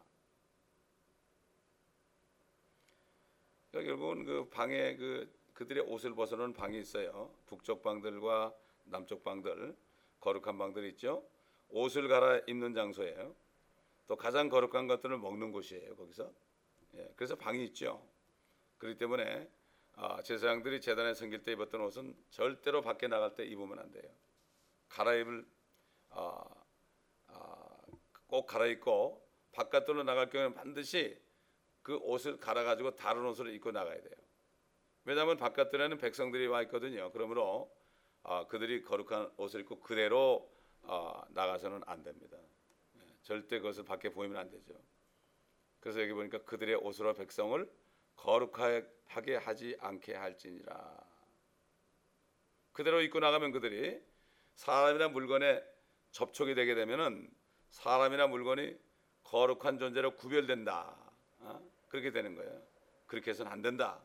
그러니까 3.72 3.92
결국은 3.92 4.26
그 4.26 4.50
방에 4.50 4.96
그 4.96 5.36
그들의 5.54 5.84
옷을 5.88 6.14
벗어놓은 6.14 6.54
방이 6.54 6.80
있어요. 6.80 7.34
북쪽 7.48 7.82
방들과 7.82 8.54
남쪽 8.86 9.24
방들 9.24 9.76
거룩한 10.20 10.58
방들이 10.58 10.90
있죠. 10.90 11.28
옷을 11.70 12.08
갈아 12.08 12.40
입는 12.48 12.74
장소예요. 12.76 13.36
또 14.08 14.16
가장 14.16 14.50
거룩한 14.50 14.88
것들을 14.88 15.18
먹는 15.18 15.52
곳이에요. 15.52 15.96
거기서. 15.96 16.32
예, 16.96 17.12
그래서 17.16 17.36
방이 17.36 17.66
있죠. 17.66 18.08
그렇기 18.78 18.98
때문에 19.00 19.50
아, 19.94 20.22
제사장들이 20.22 20.80
재단에 20.80 21.16
섬길 21.16 21.44
때 21.44 21.54
입었던 21.54 21.82
옷은 21.82 22.16
절대로 22.30 22.82
밖에 22.82 23.08
나갈 23.08 23.36
때 23.36 23.44
입으면 23.44 23.80
안 23.80 23.92
돼요. 23.92 24.10
갈아입을 24.90 25.46
아, 26.18 26.44
아, 27.28 27.78
꼭 28.26 28.48
갈아입고 28.48 29.24
바깥으로 29.52 30.04
나갈 30.04 30.30
경우에는 30.30 30.56
반드시 30.56 31.20
그 31.84 31.96
옷을 31.98 32.38
갈아 32.38 32.64
가지고 32.64 32.96
다른 32.96 33.24
옷을 33.26 33.54
입고 33.54 33.72
나가야 33.72 34.02
돼요. 34.02 34.16
왜냐하면 35.06 35.38
바깥들에는 35.38 36.00
백성들이 36.00 36.48
와 36.48 36.64
있거든요. 36.64 37.12
그러므로 37.12 37.72
아, 38.24 38.46
그들이 38.48 38.82
거룩한 38.82 39.32
옷을 39.38 39.62
입고 39.62 39.80
그대로 39.80 40.52
아, 40.84 41.24
나가서는 41.30 41.82
안 41.86 42.04
됩니다. 42.04 42.38
예, 42.96 43.02
절대 43.22 43.60
그것을 43.60 43.86
밖에 43.86 44.10
보이면 44.10 44.38
안 44.38 44.50
되죠. 44.50 44.74
그래서 45.80 46.02
여기 46.02 46.14
보니까 46.14 46.40
그들의 46.40 46.76
옷으로 46.76 47.14
백성을 47.14 47.72
거룩하게 48.16 49.36
하지 49.38 49.78
않게 49.80 50.16
할지니라. 50.16 50.98
그대로 52.74 53.02
입고 53.02 53.20
나가면 53.20 53.52
그들이 53.52 54.02
사람이나 54.56 55.10
물건에 55.10 55.77
접촉이 56.18 56.56
되게 56.56 56.74
되면은 56.74 57.30
사람이나 57.70 58.26
물건이 58.26 58.76
거룩한 59.24 59.78
존재로 59.78 60.16
구별된다. 60.16 60.96
어? 61.42 61.62
그렇게 61.90 62.12
되는 62.12 62.34
거예요. 62.34 62.60
그렇게 63.06 63.30
해서는 63.30 63.52
안 63.52 63.62
된다. 63.62 64.02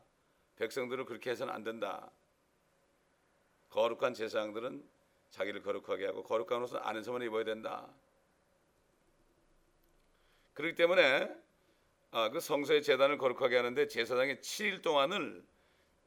백성들은 0.57 1.05
그렇게 1.05 1.31
해서는 1.31 1.51
안 1.51 1.63
된다. 1.63 2.11
거룩한 3.69 4.13
제사장들은 4.13 4.87
자기를 5.31 5.63
거룩하게 5.63 6.05
하고 6.05 6.21
거룩한 6.21 6.61
옷은 6.61 6.77
안에서만 6.83 7.23
입어야 7.23 7.45
된다. 7.45 7.91
그렇기 10.53 10.75
때문에 10.75 11.35
아, 12.11 12.29
그 12.29 12.39
성소의 12.39 12.83
재단을 12.83 13.17
거룩하게 13.17 13.57
하는데 13.57 13.87
제사장이 13.87 14.35
7일 14.35 14.83
동안을 14.83 15.43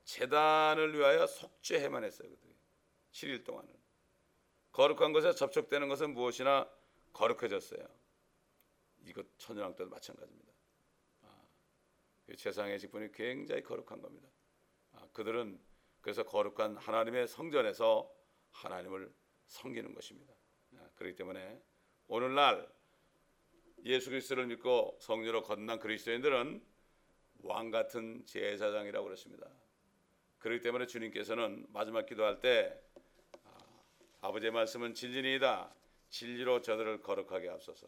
재단을 0.05 0.97
위하여 0.97 1.27
속죄해만 1.27 2.05
했어요. 2.05 2.29
그들이 2.29 2.55
7일 3.11 3.45
동안을 3.45 3.76
거룩한 4.77 5.15
것에 5.15 5.33
접촉되는 5.33 5.89
것은 5.89 6.13
무엇이나 6.13 6.71
거룩해졌어요. 7.15 7.83
이것 9.07 9.27
천연왕 9.39 9.75
때도 9.75 9.89
마찬가지입니다. 9.89 10.53
아, 11.23 11.47
그 12.27 12.37
직분이 12.37 13.11
굉장히 13.13 13.63
거룩한 13.63 14.03
겁니다. 14.03 14.29
아, 14.93 15.09
그들은 15.15 15.59
그래서 16.03 16.25
거룩한 16.25 16.77
하나님의 16.77 17.27
성전에서 17.27 18.13
하나님을 18.51 19.11
섬기는 19.47 19.95
것입니다. 19.95 20.35
아, 20.77 20.91
그렇기 20.97 21.17
때문에 21.17 21.59
오늘날 22.09 22.71
예수 23.87 24.11
그리스도를 24.11 24.47
믿고 24.47 24.99
성녀로 25.01 25.43
건넌 25.43 25.79
그리스도인들은 25.79 26.63
왕 27.45 27.71
같은 27.71 28.27
제사장이라고 28.27 29.07
그랬습니다. 29.07 29.49
그렇기 30.39 30.61
때문에 30.61 30.87
주님께서는 30.87 31.65
마지막 31.71 32.05
기도할 32.05 32.41
때 32.41 32.79
아, 34.21 34.33
버지의 34.33 34.53
말씀은 34.53 34.95
진리니이다. 34.95 35.75
진리로 36.09 36.63
저들을 36.63 37.03
거룩하게 37.03 37.49
앞서서 37.51 37.87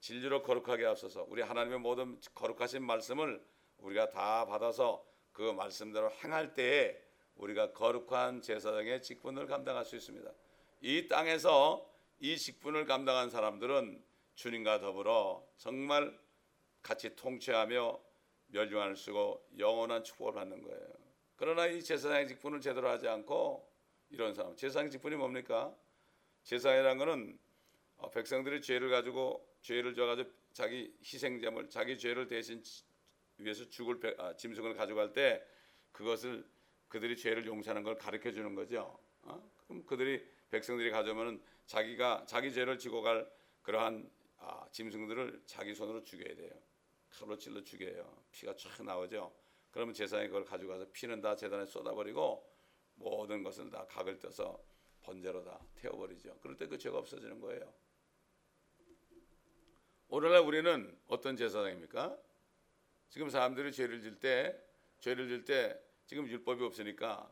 진리로 0.00 0.42
거룩하게 0.42 0.86
앞서서 0.86 1.26
우리 1.28 1.42
하나님의 1.42 1.80
모든 1.80 2.20
거룩하신 2.34 2.82
말씀을 2.84 3.42
우리가 3.78 4.10
다 4.10 4.44
받아서 4.46 5.04
그 5.32 5.52
말씀대로 5.52 6.10
행할 6.22 6.54
때에 6.54 6.96
우리가 7.36 7.72
거룩한 7.72 8.42
제사장의 8.42 9.02
직분을 9.02 9.46
감당할 9.46 9.84
수 9.84 9.96
있습니다. 9.96 10.30
이 10.80 11.08
땅에서 11.08 11.88
이 12.20 12.36
직분을 12.36 12.86
감당한 12.86 13.30
사람들은 13.30 14.04
주님과 14.34 14.80
더불어 14.80 15.44
정말 15.56 16.16
같이 16.82 17.14
통치하며 17.14 18.00
멸류관을 18.48 18.96
쓰고 18.96 19.48
영원한 19.58 20.02
축복을 20.04 20.32
받는 20.32 20.62
거예요. 20.62 20.88
그러나 21.36 21.66
이 21.66 21.82
제사장의 21.82 22.28
직분을 22.28 22.60
제대로 22.60 22.88
하지 22.88 23.08
않고 23.08 23.67
이런 24.10 24.34
사람, 24.34 24.56
제사장의 24.56 24.90
직분이 24.90 25.16
뭡니까? 25.16 25.74
제사장이라는 26.44 26.98
것은 26.98 27.38
어, 27.98 28.10
백성들이 28.10 28.62
죄를 28.62 28.90
가지고 28.90 29.46
죄를 29.60 29.94
져가지고 29.94 30.30
자기 30.52 30.94
희생제물, 31.02 31.68
자기 31.68 31.98
죄를 31.98 32.26
대신 32.26 32.62
위해서 33.38 33.68
죽을 33.68 34.00
아, 34.18 34.34
짐승을 34.36 34.74
가져갈 34.74 35.12
때 35.12 35.44
그것을 35.92 36.48
그들이 36.88 37.16
죄를 37.16 37.46
용서하는 37.46 37.82
걸 37.82 37.96
가르쳐 37.96 38.32
주는 38.32 38.54
거죠. 38.54 38.98
어? 39.22 39.50
그럼 39.66 39.84
그들이 39.84 40.24
백성들이 40.50 40.90
가져오면 40.90 41.42
자기가 41.66 42.24
자기 42.26 42.52
죄를 42.52 42.78
지고 42.78 43.02
갈 43.02 43.30
그러한 43.62 44.10
아, 44.38 44.66
짐승들을 44.70 45.42
자기 45.44 45.74
손으로 45.74 46.02
죽여야 46.04 46.34
돼요. 46.34 46.50
칼로 47.10 47.36
찔러 47.36 47.62
죽여요. 47.62 48.24
피가 48.30 48.54
쫙 48.56 48.82
나오죠. 48.84 49.34
그러면 49.70 49.94
제사장이 49.94 50.28
그걸 50.28 50.44
가져가서 50.44 50.86
피는 50.92 51.20
다 51.20 51.36
제단에 51.36 51.66
쏟아버리고 51.66 52.47
모든 52.98 53.42
것을 53.42 53.70
다 53.70 53.86
각을 53.88 54.18
떠서 54.18 54.62
번제로 55.02 55.42
다 55.44 55.58
태워버리죠. 55.76 56.38
그럴 56.40 56.56
때 56.56 56.66
그 56.66 56.76
죄가 56.78 56.98
없어지는 56.98 57.40
거예요. 57.40 57.72
오늘날 60.08 60.40
우리는 60.40 60.98
어떤 61.06 61.36
제사장입니까? 61.36 62.18
지금 63.10 63.28
사람들이 63.30 63.72
죄를 63.72 64.00
질 64.02 64.18
때, 64.18 64.58
죄를 65.00 65.28
질 65.28 65.44
때 65.44 65.78
지금 66.06 66.26
율법이 66.26 66.62
없으니까 66.64 67.30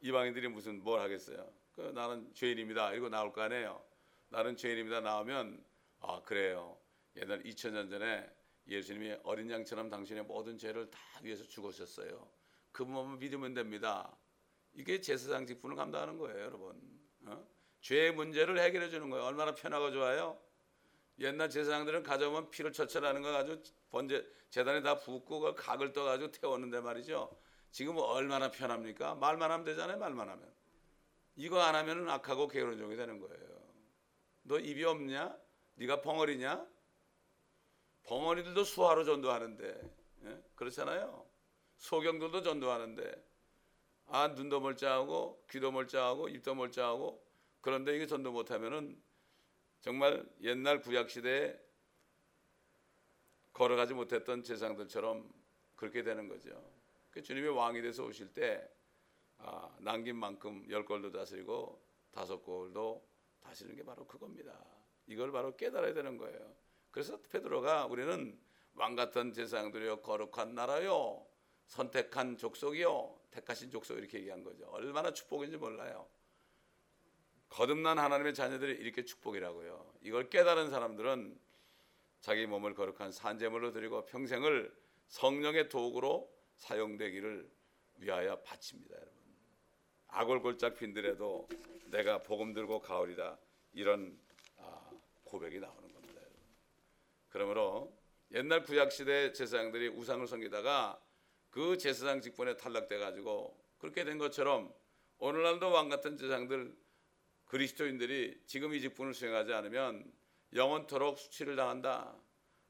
이방인들이 0.00 0.48
무슨 0.48 0.82
뭘 0.82 1.00
하겠어요? 1.00 1.52
그 1.72 1.82
나는 1.94 2.32
죄인입니다. 2.34 2.94
이거 2.94 3.08
나올 3.08 3.32
거 3.32 3.42
아니에요. 3.42 3.82
나는 4.30 4.56
죄인입니다. 4.56 5.00
나오면 5.00 5.62
아 6.00 6.22
그래요. 6.22 6.78
옛날 7.16 7.42
2000년 7.42 7.90
전에 7.90 8.30
예수님이 8.66 9.18
어린 9.24 9.50
양처럼 9.50 9.90
당신의 9.90 10.24
모든 10.24 10.56
죄를 10.56 10.90
다 10.90 10.98
위해서 11.22 11.44
죽으셨어요. 11.44 12.30
그분만 12.72 13.18
믿으면 13.18 13.52
됩니다. 13.52 14.16
이게 14.74 15.00
제사장 15.00 15.46
직분을 15.46 15.76
감당하는 15.76 16.18
거예요, 16.18 16.40
여러분. 16.40 16.80
어? 17.26 17.46
죄의 17.80 18.12
문제를 18.12 18.58
해결해 18.58 18.90
주는 18.90 19.10
거예요. 19.10 19.24
얼마나 19.24 19.54
편하고 19.54 19.90
좋아요. 19.90 20.38
옛날 21.18 21.50
제사장들은 21.50 22.02
가져오면 22.02 22.50
피를 22.50 22.72
철철하는 22.72 23.22
거 23.22 23.30
가지고 23.30 23.62
번제 23.90 24.26
재단에 24.48 24.82
다 24.82 24.98
붓고 24.98 25.40
그 25.40 25.54
각을 25.54 25.92
떠 25.92 26.04
가지고 26.04 26.30
태웠는데 26.30 26.80
말이죠. 26.80 27.30
지금은 27.70 28.02
얼마나 28.02 28.50
편합니까? 28.50 29.14
말만 29.16 29.50
하면 29.50 29.64
되잖아요. 29.64 29.98
말만 29.98 30.28
하면. 30.28 30.52
이거 31.36 31.60
안 31.60 31.74
하면은 31.74 32.08
악하고 32.08 32.48
게으른 32.48 32.78
종이 32.78 32.96
되는 32.96 33.20
거예요. 33.20 33.60
너 34.42 34.58
입이 34.58 34.82
없냐? 34.84 35.36
네가 35.74 36.00
벙어리냐? 36.00 36.66
벙어리들도 38.04 38.64
수화로 38.64 39.04
전도하는데 39.04 39.90
예? 40.24 40.42
그렇잖아요. 40.54 41.26
소경들도 41.76 42.42
전도하는데 42.42 43.29
아 44.12 44.26
눈도 44.28 44.60
멀쩡하고 44.60 45.44
귀도 45.50 45.70
멀쩡하고 45.70 46.28
입도 46.28 46.56
멀쩡하고 46.56 47.24
그런데 47.60 47.94
이게 47.94 48.06
전도 48.06 48.32
못하면은 48.32 49.00
정말 49.80 50.28
옛날 50.42 50.80
구약 50.80 51.08
시대에 51.08 51.56
걸어가지 53.52 53.94
못했던 53.94 54.42
제상들처럼 54.42 55.30
그렇게 55.76 56.02
되는 56.02 56.28
거죠. 56.28 56.50
그 57.10 57.22
주님이 57.22 57.48
왕이 57.48 57.82
돼서 57.82 58.04
오실 58.04 58.34
때 58.34 58.68
아, 59.38 59.74
남긴 59.80 60.16
만큼 60.16 60.64
열 60.68 60.84
골도 60.84 61.12
다스리고 61.12 61.80
다섯 62.10 62.42
골도 62.42 63.06
다스리는 63.40 63.76
게 63.76 63.84
바로 63.84 64.06
그겁니다. 64.06 64.58
이걸 65.06 65.30
바로 65.30 65.56
깨달아야 65.56 65.94
되는 65.94 66.16
거예요. 66.16 66.54
그래서 66.90 67.20
베드로가 67.30 67.86
우리는 67.86 68.38
왕 68.74 68.96
같은 68.96 69.32
제사장들이요 69.32 70.02
거룩한 70.02 70.54
나라요 70.54 71.29
선택한 71.70 72.36
족속이요 72.36 73.16
택하신 73.30 73.70
족속 73.70 73.96
이렇게 73.98 74.18
얘기한 74.18 74.42
거죠. 74.42 74.66
얼마나 74.70 75.12
축복인지 75.12 75.56
몰라요. 75.56 76.08
거듭난 77.48 77.98
하나님의 77.98 78.34
자녀들이 78.34 78.72
이렇게 78.72 79.04
축복이라고요. 79.04 79.94
이걸 80.02 80.28
깨달은 80.28 80.70
사람들은 80.70 81.38
자기 82.20 82.46
몸을 82.46 82.74
거룩한 82.74 83.12
산재물로 83.12 83.72
드리고 83.72 84.04
평생을 84.06 84.74
성령의 85.06 85.68
도구로 85.68 86.28
사용되기를 86.56 87.48
위하여 87.98 88.40
바칩니다, 88.40 88.94
여러분. 88.96 89.14
아골골짝 90.08 90.76
빈들에도 90.76 91.48
내가 91.86 92.22
복음 92.22 92.52
들고 92.52 92.80
가오리다 92.80 93.38
이런 93.72 94.18
아, 94.58 94.90
고백이 95.24 95.60
나오는 95.60 95.92
겁니다. 95.92 96.20
여러분. 96.20 96.40
그러므로 97.28 97.96
옛날 98.32 98.64
구약 98.64 98.90
시대 98.90 99.32
제사장들이 99.32 99.88
우상을 99.88 100.26
섬기다가 100.26 101.00
그 101.50 101.76
제사장 101.76 102.20
직분에 102.20 102.56
탈락돼 102.56 102.98
가지고 102.98 103.58
그렇게 103.78 104.04
된 104.04 104.18
것처럼 104.18 104.72
오늘날도 105.18 105.70
왕 105.70 105.88
같은 105.88 106.16
제사장들 106.16 106.74
그리스도인들이 107.46 108.42
지금 108.46 108.72
이 108.72 108.80
직분을 108.80 109.12
수행하지 109.12 109.52
않으면 109.52 110.10
영원토록 110.54 111.18
수치를 111.18 111.56
당한다. 111.56 112.16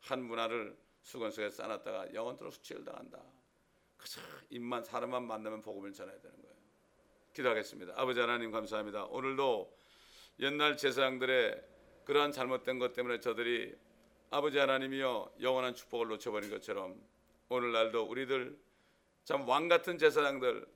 한 0.00 0.22
문화를 0.22 0.76
수건 1.02 1.30
속에 1.30 1.50
싸놨다가 1.50 2.14
영원토록 2.14 2.52
수치를 2.54 2.84
당한다. 2.84 3.22
그저 3.98 4.20
입만 4.48 4.82
사람만 4.82 5.26
만나면 5.26 5.60
복음을 5.60 5.92
전해야 5.92 6.18
되는 6.20 6.40
거예요. 6.40 6.56
기도하겠습니다. 7.34 7.94
아버지 7.96 8.20
하나님 8.20 8.50
감사합니다. 8.50 9.04
오늘도 9.04 9.76
옛날 10.40 10.76
제사장들의 10.76 11.62
그러한 12.04 12.32
잘못된 12.32 12.78
것 12.78 12.94
때문에 12.94 13.20
저들이 13.20 13.76
아버지 14.30 14.58
하나님이여 14.58 15.34
영원한 15.42 15.74
축복을 15.74 16.08
놓쳐버린 16.08 16.50
것처럼 16.50 17.00
오늘날도 17.50 18.04
우리들 18.04 18.58
참 19.30 19.46
왕 19.46 19.68
같은 19.68 19.96
제사장들 19.96 20.66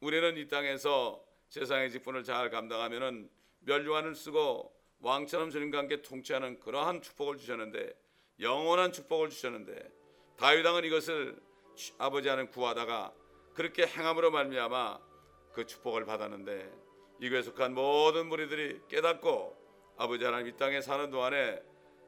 우리는 0.00 0.34
이 0.38 0.48
땅에서 0.48 1.22
세상의 1.50 1.90
직분을 1.90 2.24
잘 2.24 2.48
감당하면은 2.48 3.28
멸류관을 3.60 4.14
쓰고 4.14 4.72
왕처럼 5.00 5.50
주님과 5.50 5.76
함께 5.76 6.00
통치하는 6.00 6.58
그러한 6.58 7.02
축복을 7.02 7.36
주셨는데 7.36 7.92
영원한 8.40 8.92
축복을 8.92 9.28
주셨는데 9.28 9.92
다윗 10.38 10.64
왕은 10.64 10.84
이것을 10.86 11.38
아버지 11.98 12.30
하는 12.30 12.48
구하다가 12.48 13.12
그렇게 13.52 13.86
행함으로 13.86 14.30
말미암아 14.30 15.00
그 15.52 15.66
축복을 15.66 16.06
받았는데 16.06 16.72
이거에 17.20 17.42
속한 17.42 17.74
모든 17.74 18.28
무리들이 18.28 18.80
깨닫고 18.88 19.54
아버지 19.98 20.24
하나님 20.24 20.46
이 20.46 20.56
땅에 20.56 20.80
사는 20.80 21.10
동안에 21.10 21.62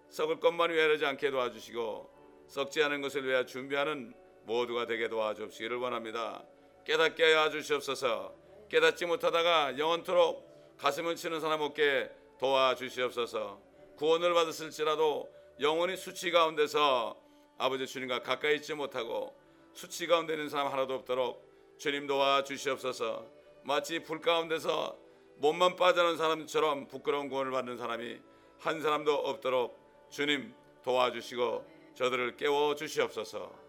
썩을 0.08 0.40
것만 0.40 0.70
위하지 0.70 1.04
않게 1.04 1.30
도와주시고 1.30 2.46
썩지 2.48 2.82
않은 2.84 3.02
것을 3.02 3.26
위하여 3.26 3.44
준비하는 3.44 4.14
모두가 4.44 4.86
되게 4.86 5.08
도와주시기를 5.08 5.76
원합니다. 5.76 6.44
깨닫게 6.84 7.22
하여 7.34 7.50
주시옵소서. 7.50 8.34
깨닫지 8.68 9.06
못하다가 9.06 9.78
영원토록 9.78 10.76
가슴을 10.78 11.16
치는 11.16 11.40
사람 11.40 11.60
없게 11.60 12.10
도와주시옵소서. 12.38 13.60
구원을 13.96 14.32
받았을지라도 14.32 15.28
영원히 15.60 15.96
수치 15.96 16.30
가운데서 16.30 17.16
아버지 17.58 17.86
주님과 17.86 18.22
가까이 18.22 18.56
있지 18.56 18.72
못하고 18.72 19.36
수치 19.74 20.06
가운데 20.06 20.32
있는 20.32 20.48
사람 20.48 20.72
하나도 20.72 20.94
없도록 20.94 21.76
주님 21.78 22.06
도와주시옵소서. 22.06 23.26
마치 23.62 24.02
불 24.02 24.20
가운데서 24.20 24.96
몸만 25.36 25.76
빠져나온 25.76 26.16
사람처럼 26.16 26.88
부끄러운 26.88 27.28
구원을 27.28 27.52
받는 27.52 27.76
사람이 27.76 28.20
한 28.58 28.80
사람도 28.80 29.14
없도록 29.14 29.78
주님 30.10 30.54
도와주시고 30.82 31.66
저들을 31.94 32.36
깨워 32.36 32.74
주시옵소서. 32.74 33.59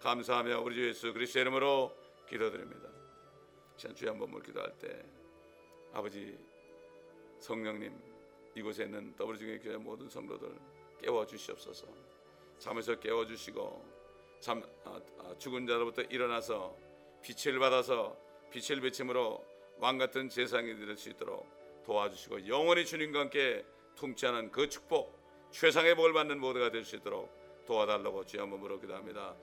감사하며 0.00 0.60
우리 0.60 0.76
주 0.76 0.88
예수 0.88 1.12
그리스도의 1.12 1.42
이름으로 1.42 1.94
기도드립니다. 2.28 2.88
주여 3.76 4.10
한번 4.10 4.30
물 4.30 4.42
기도할 4.42 4.76
때 4.78 5.04
아버지 5.92 6.38
성령님 7.40 7.96
이곳에 8.54 8.84
있는 8.84 9.14
더블중의 9.16 9.60
교회 9.60 9.76
모든 9.76 10.08
성도들 10.08 10.56
깨워 11.00 11.26
주시옵소서. 11.26 11.86
잠에서 12.58 12.98
깨워 12.98 13.24
주시고 13.26 13.84
잠 14.40 14.62
아, 14.84 15.00
아, 15.18 15.34
죽은 15.38 15.66
자로부터 15.66 16.02
일어나서 16.02 16.76
빛을 17.22 17.58
받아서 17.58 18.16
빛을 18.50 18.80
비침으로 18.80 19.44
왕 19.78 19.98
같은 19.98 20.28
세상이 20.28 20.76
될 20.76 20.96
수 20.96 21.10
있도록 21.10 21.46
도와주시고 21.84 22.48
영원히 22.48 22.84
주님과 22.84 23.20
함께 23.20 23.64
통치하는 23.96 24.50
그 24.50 24.68
축복 24.68 25.18
최상의 25.50 25.94
복을 25.94 26.12
받는 26.12 26.38
모두가 26.38 26.70
될 26.70 26.84
수 26.84 26.96
있도록 26.96 27.30
도와달라고 27.66 28.24
주여 28.24 28.42
한번 28.42 28.60
물어 28.60 28.78
기도합니다. 28.80 29.36